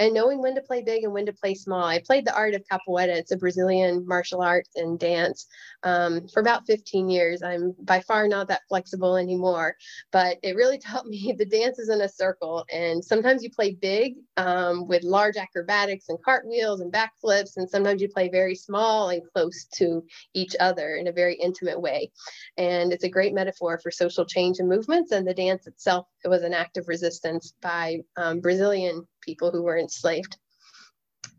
and 0.00 0.14
knowing 0.14 0.40
when 0.40 0.54
to 0.54 0.62
play 0.62 0.82
big 0.82 1.04
and 1.04 1.12
when 1.12 1.26
to 1.26 1.32
play 1.32 1.54
small. 1.54 1.84
I 1.84 2.00
played 2.00 2.24
the 2.24 2.34
art 2.34 2.54
of 2.54 2.64
capoeira. 2.72 3.14
It's 3.14 3.32
a 3.32 3.36
Brazilian 3.36 4.06
martial 4.06 4.40
arts 4.40 4.70
and 4.74 4.98
dance 4.98 5.46
um, 5.82 6.26
for 6.26 6.40
about 6.40 6.66
15 6.66 7.10
years. 7.10 7.42
I'm 7.42 7.74
by 7.82 8.00
far 8.00 8.26
not 8.26 8.48
that 8.48 8.62
flexible 8.66 9.16
anymore, 9.16 9.76
but 10.10 10.38
it 10.42 10.56
really 10.56 10.78
taught 10.84 11.06
me 11.06 11.34
the 11.36 11.44
dance 11.44 11.78
is 11.78 11.90
in 11.90 12.00
a 12.00 12.08
circle. 12.08 12.64
And 12.72 13.04
sometimes 13.04 13.42
you 13.42 13.50
play 13.50 13.72
big 13.74 14.14
um, 14.38 14.88
with 14.88 15.04
large 15.04 15.36
acrobatics 15.36 16.06
and 16.08 16.18
cartwheels 16.24 16.80
and 16.80 16.90
backflips, 16.90 17.58
and 17.58 17.68
sometimes 17.68 18.00
you 18.00 18.08
play 18.08 18.30
very 18.30 18.54
small 18.54 19.10
and 19.10 19.22
close 19.34 19.66
to 19.74 20.02
each 20.32 20.56
other 20.60 20.96
in 20.96 21.08
a 21.08 21.12
very 21.12 21.34
intimate 21.34 21.80
way. 21.80 22.10
And 22.56 22.90
it's 22.90 23.04
a 23.04 23.10
great 23.10 23.34
metaphor 23.34 23.78
for 23.82 23.90
social 23.90 24.24
change 24.24 24.60
and 24.60 24.68
movements. 24.68 25.12
And 25.12 25.28
the 25.28 25.34
dance 25.34 25.66
itself 25.66 26.06
it 26.24 26.28
was 26.28 26.42
an 26.42 26.54
act 26.54 26.78
of 26.78 26.88
resistance 26.88 27.54
by 27.60 27.98
um, 28.16 28.40
Brazilian 28.40 29.06
people 29.30 29.50
who 29.50 29.62
were 29.62 29.78
enslaved. 29.78 30.36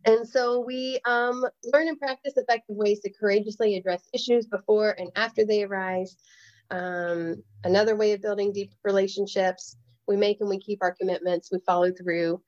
And 0.05 0.27
so 0.27 0.59
we 0.59 0.99
um, 1.05 1.45
learn 1.73 1.87
and 1.87 1.99
practice 1.99 2.33
effective 2.37 2.75
ways 2.75 2.99
to 3.01 3.11
courageously 3.11 3.75
address 3.75 4.03
issues 4.13 4.47
before 4.47 4.95
and 4.97 5.09
after 5.15 5.45
they 5.45 5.63
arise. 5.63 6.15
Um, 6.71 7.43
another 7.63 7.95
way 7.95 8.13
of 8.13 8.21
building 8.21 8.51
deep 8.53 8.71
relationships. 8.83 9.75
We 10.07 10.17
make 10.17 10.39
and 10.41 10.49
we 10.49 10.59
keep 10.59 10.79
our 10.81 10.95
commitments, 10.99 11.51
we 11.51 11.59
follow 11.65 11.91
through, 11.91 12.41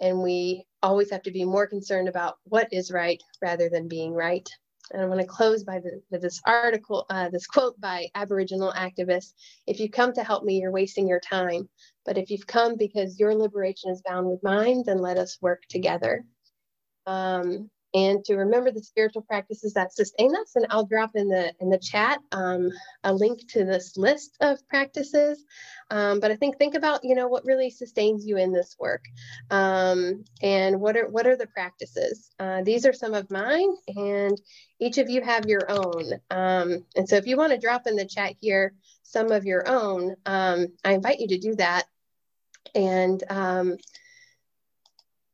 and 0.00 0.22
we 0.22 0.66
always 0.82 1.10
have 1.10 1.22
to 1.22 1.30
be 1.30 1.44
more 1.44 1.66
concerned 1.66 2.08
about 2.08 2.36
what 2.44 2.68
is 2.72 2.92
right 2.92 3.22
rather 3.40 3.68
than 3.68 3.88
being 3.88 4.12
right. 4.12 4.48
And 4.90 5.02
I 5.02 5.06
want 5.06 5.20
to 5.20 5.26
close 5.26 5.64
by 5.64 5.80
the, 5.80 6.18
this 6.18 6.40
article, 6.46 7.06
uh, 7.10 7.28
this 7.30 7.46
quote 7.46 7.78
by 7.80 8.08
Aboriginal 8.14 8.72
activists 8.72 9.34
If 9.66 9.80
you 9.80 9.90
come 9.90 10.12
to 10.14 10.24
help 10.24 10.44
me, 10.44 10.60
you're 10.60 10.70
wasting 10.70 11.08
your 11.08 11.20
time. 11.20 11.68
But 12.04 12.18
if 12.18 12.30
you've 12.30 12.46
come 12.46 12.76
because 12.76 13.20
your 13.20 13.34
liberation 13.34 13.90
is 13.90 14.02
bound 14.02 14.28
with 14.28 14.42
mine, 14.42 14.82
then 14.86 14.98
let 14.98 15.18
us 15.18 15.38
work 15.40 15.62
together. 15.68 16.24
Um, 17.06 17.70
and 17.94 18.24
to 18.24 18.36
remember 18.36 18.70
the 18.70 18.82
spiritual 18.82 19.22
practices 19.22 19.74
that 19.74 19.94
sustain 19.94 20.34
us. 20.36 20.56
And 20.56 20.66
I'll 20.70 20.86
drop 20.86 21.12
in 21.14 21.28
the 21.28 21.52
in 21.60 21.70
the 21.70 21.78
chat 21.78 22.20
um, 22.32 22.70
a 23.04 23.12
link 23.12 23.48
to 23.52 23.64
this 23.64 23.96
list 23.96 24.36
of 24.40 24.58
practices. 24.68 25.44
Um, 25.90 26.20
but 26.20 26.30
I 26.30 26.36
think 26.36 26.58
think 26.58 26.74
about 26.74 27.00
you 27.02 27.14
know 27.14 27.28
what 27.28 27.44
really 27.44 27.70
sustains 27.70 28.26
you 28.26 28.36
in 28.36 28.52
this 28.52 28.76
work, 28.78 29.04
um, 29.50 30.24
and 30.42 30.80
what 30.80 30.96
are 30.96 31.08
what 31.08 31.26
are 31.26 31.36
the 31.36 31.46
practices? 31.46 32.30
Uh, 32.38 32.62
these 32.62 32.84
are 32.84 32.92
some 32.92 33.14
of 33.14 33.30
mine, 33.30 33.74
and 33.88 34.40
each 34.80 34.98
of 34.98 35.08
you 35.08 35.22
have 35.22 35.46
your 35.46 35.70
own. 35.70 36.12
Um, 36.30 36.84
and 36.94 37.08
so 37.08 37.16
if 37.16 37.26
you 37.26 37.36
want 37.36 37.52
to 37.52 37.58
drop 37.58 37.86
in 37.86 37.96
the 37.96 38.06
chat 38.06 38.34
here 38.40 38.74
some 39.02 39.32
of 39.32 39.44
your 39.44 39.66
own, 39.66 40.14
um, 40.26 40.66
I 40.84 40.92
invite 40.92 41.20
you 41.20 41.28
to 41.28 41.38
do 41.38 41.54
that. 41.56 41.84
And 42.74 43.22
um, 43.30 43.78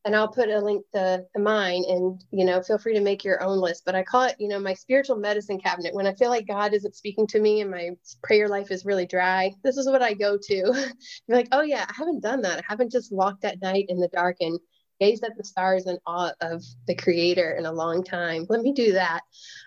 and 0.04 0.14
I'll 0.14 0.28
put 0.28 0.50
a 0.50 0.60
link 0.60 0.84
to, 0.94 1.24
to 1.34 1.42
mine 1.42 1.84
and, 1.88 2.22
you 2.30 2.44
know, 2.44 2.60
feel 2.62 2.78
free 2.78 2.94
to 2.94 3.00
make 3.00 3.24
your 3.24 3.42
own 3.42 3.58
list. 3.58 3.84
But 3.86 3.94
I 3.94 4.02
call 4.02 4.24
it, 4.24 4.36
you 4.38 4.48
know, 4.48 4.58
my 4.58 4.74
spiritual 4.74 5.16
medicine 5.16 5.58
cabinet. 5.58 5.94
When 5.94 6.06
I 6.06 6.14
feel 6.14 6.28
like 6.28 6.46
God 6.46 6.74
isn't 6.74 6.94
speaking 6.94 7.26
to 7.28 7.40
me 7.40 7.62
and 7.62 7.70
my 7.70 7.90
prayer 8.22 8.48
life 8.48 8.70
is 8.70 8.84
really 8.84 9.06
dry, 9.06 9.52
this 9.62 9.76
is 9.78 9.88
what 9.88 10.02
I 10.02 10.12
go 10.14 10.36
to. 10.36 10.54
You're 11.26 11.36
like, 11.36 11.48
oh, 11.52 11.62
yeah, 11.62 11.86
I 11.88 11.92
haven't 11.96 12.22
done 12.22 12.42
that. 12.42 12.58
I 12.58 12.62
haven't 12.68 12.92
just 12.92 13.12
walked 13.12 13.44
at 13.44 13.62
night 13.62 13.86
in 13.88 13.98
the 13.98 14.08
dark 14.08 14.36
and 14.40 14.58
gazed 15.00 15.24
at 15.24 15.36
the 15.36 15.44
stars 15.44 15.86
in 15.86 15.98
awe 16.06 16.32
of 16.40 16.62
the 16.86 16.94
creator 16.94 17.52
in 17.58 17.66
a 17.66 17.72
long 17.72 18.04
time. 18.04 18.46
Let 18.48 18.60
me 18.60 18.72
do 18.72 18.92
that. 18.92 19.22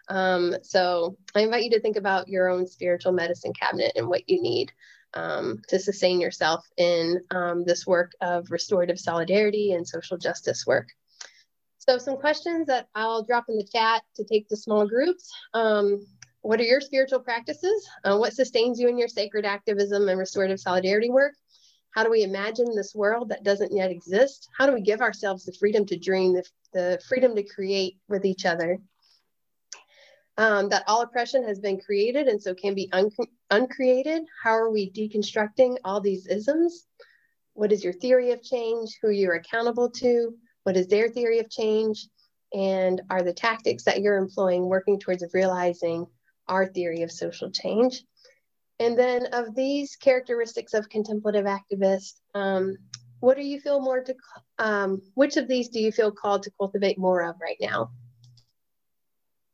Um, 0.07 0.55
so 0.61 1.17
I 1.35 1.41
invite 1.41 1.63
you 1.63 1.71
to 1.71 1.81
think 1.81 1.97
about 1.97 2.27
your 2.27 2.47
own 2.47 2.67
spiritual 2.67 3.11
medicine 3.11 3.53
cabinet 3.53 3.93
and 3.95 4.07
what 4.07 4.29
you 4.29 4.41
need 4.41 4.71
um, 5.13 5.61
to 5.69 5.79
sustain 5.79 6.19
yourself 6.21 6.65
in 6.77 7.21
um, 7.31 7.63
this 7.65 7.87
work 7.87 8.11
of 8.21 8.51
restorative 8.51 8.99
solidarity 8.99 9.73
and 9.73 9.87
social 9.87 10.17
justice 10.17 10.65
work. 10.65 10.89
So 11.77 11.97
some 11.97 12.17
questions 12.17 12.67
that 12.67 12.87
I'll 12.95 13.23
drop 13.23 13.45
in 13.49 13.57
the 13.57 13.63
chat 13.63 14.03
to 14.15 14.25
take 14.25 14.49
to 14.49 14.57
small 14.57 14.87
groups. 14.87 15.31
Um, 15.53 16.05
what 16.41 16.59
are 16.59 16.63
your 16.63 16.81
spiritual 16.81 17.19
practices? 17.19 17.87
Uh, 18.03 18.17
what 18.17 18.33
sustains 18.33 18.79
you 18.79 18.87
in 18.89 18.97
your 18.97 19.07
sacred 19.07 19.45
activism 19.45 20.07
and 20.09 20.19
restorative 20.19 20.59
solidarity 20.59 21.09
work? 21.09 21.33
How 21.91 22.03
do 22.03 22.11
we 22.11 22.23
imagine 22.23 22.75
this 22.75 22.93
world 22.93 23.29
that 23.29 23.43
doesn't 23.43 23.75
yet 23.75 23.89
exist? 23.89 24.49
How 24.57 24.65
do 24.67 24.73
we 24.73 24.81
give 24.81 25.01
ourselves 25.01 25.45
the 25.45 25.53
freedom 25.53 25.85
to 25.87 25.97
dream, 25.97 26.33
the, 26.33 26.43
the 26.73 27.01
freedom 27.07 27.35
to 27.35 27.43
create 27.43 27.97
with 28.07 28.23
each 28.25 28.45
other? 28.45 28.79
Um, 30.37 30.69
that 30.69 30.83
all 30.87 31.01
oppression 31.01 31.43
has 31.43 31.59
been 31.59 31.79
created 31.79 32.27
and 32.27 32.41
so 32.41 32.53
can 32.53 32.75
be 32.75 32.89
un- 32.91 33.11
uncreated. 33.49 34.23
How 34.43 34.51
are 34.51 34.69
we 34.69 34.91
deconstructing 34.91 35.77
all 35.83 35.99
these 35.99 36.27
isms? 36.27 36.85
What 37.53 37.71
is 37.71 37.83
your 37.83 37.93
theory 37.93 38.31
of 38.31 38.43
change? 38.43 38.99
Who 39.01 39.09
you're 39.09 39.33
accountable 39.33 39.89
to? 39.91 40.35
What 40.63 40.77
is 40.77 40.87
their 40.87 41.09
theory 41.09 41.39
of 41.39 41.49
change? 41.49 42.07
And 42.53 43.01
are 43.09 43.23
the 43.23 43.33
tactics 43.33 43.83
that 43.85 44.01
you're 44.01 44.17
employing 44.17 44.67
working 44.67 44.99
towards 44.99 45.23
realizing 45.33 46.05
our 46.47 46.67
theory 46.67 47.01
of 47.01 47.11
social 47.11 47.49
change? 47.51 48.03
And 48.79 48.97
then, 48.97 49.25
of 49.33 49.55
these 49.55 49.95
characteristics 49.95 50.75
of 50.75 50.87
contemplative 50.87 51.45
activists, 51.45 52.19
um, 52.35 52.77
what 53.19 53.35
do 53.35 53.43
you 53.43 53.59
feel 53.59 53.81
more 53.81 54.03
to? 54.03 54.15
Um, 54.59 55.01
which 55.15 55.35
of 55.35 55.47
these 55.47 55.69
do 55.69 55.79
you 55.79 55.91
feel 55.91 56.11
called 56.11 56.43
to 56.43 56.51
cultivate 56.59 56.99
more 56.99 57.23
of 57.23 57.35
right 57.41 57.57
now? 57.59 57.89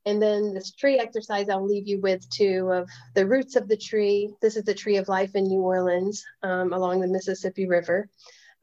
And 0.06 0.22
then 0.22 0.54
this 0.54 0.72
tree 0.72 1.00
exercise 1.00 1.48
I'll 1.50 1.66
leave 1.66 1.88
you 1.88 2.02
with 2.02 2.30
too 2.30 2.70
of 2.72 2.90
the 3.14 3.26
roots 3.26 3.56
of 3.56 3.68
the 3.68 3.78
tree. 3.78 4.34
This 4.42 4.58
is 4.58 4.64
the 4.64 4.74
tree 4.74 4.98
of 4.98 5.08
life 5.08 5.36
in 5.36 5.46
New 5.46 5.62
Orleans 5.62 6.24
um, 6.42 6.74
along 6.74 7.00
the 7.00 7.08
Mississippi 7.08 7.68
River. 7.68 8.10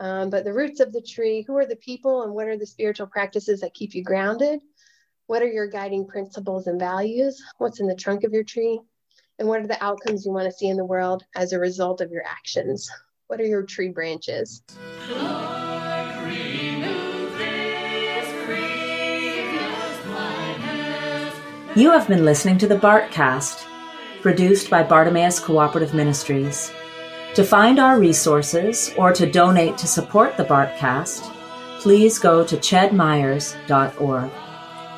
Um, 0.01 0.31
but 0.31 0.45
the 0.45 0.53
roots 0.53 0.81
of 0.81 0.93
the 0.93 1.03
tree, 1.03 1.45
who 1.47 1.57
are 1.57 1.67
the 1.67 1.77
people 1.77 2.23
and 2.23 2.33
what 2.33 2.47
are 2.47 2.57
the 2.57 2.67
spiritual 2.67 3.07
practices 3.07 3.61
that 3.61 3.75
keep 3.75 3.95
you 3.95 4.03
grounded? 4.03 4.61
What 5.27 5.43
are 5.43 5.49
your 5.49 5.69
guiding 5.69 6.07
principles 6.07 6.67
and 6.67 6.81
values? 6.81 7.43
What's 7.59 7.81
in 7.81 7.87
the 7.87 7.95
trunk 7.95 8.25
of 8.25 8.33
your 8.33 8.45
tree? 8.45 8.81
And 9.39 9.49
what 9.49 9.61
are 9.61 9.67
the 9.67 9.83
outcomes 9.83 10.27
you 10.27 10.33
want 10.33 10.47
to 10.47 10.53
see 10.53 10.69
in 10.69 10.77
the 10.77 10.85
world 10.85 11.25
as 11.35 11.53
a 11.53 11.59
result 11.59 12.01
of 12.01 12.11
your 12.11 12.25
actions? 12.27 12.91
What 13.29 13.41
are 13.41 13.47
your 13.47 13.63
tree 13.63 13.91
branches? 13.91 14.63
You 21.77 21.93
have 21.93 22.09
been 22.09 22.25
listening 22.25 22.59
to 22.59 22.67
the 22.67 22.75
Bartcast, 22.75 23.65
produced 24.23 24.71
by 24.71 24.83
Bartimaeus 24.83 25.39
Cooperative 25.39 25.95
Ministries. 25.95 26.73
To 27.37 27.45
find 27.45 27.79
our 27.79 28.01
resources 28.01 28.93
or 28.99 29.13
to 29.13 29.31
donate 29.31 29.79
to 29.79 29.87
support 29.87 30.37
the 30.37 30.45
Bartcast, 30.45 31.33
please 31.79 32.19
go 32.19 32.45
to 32.45 32.57
chedmyers.org. 32.57 34.31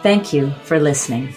Thank 0.02 0.32
you 0.32 0.50
for 0.62 0.80
listening. 0.80 1.34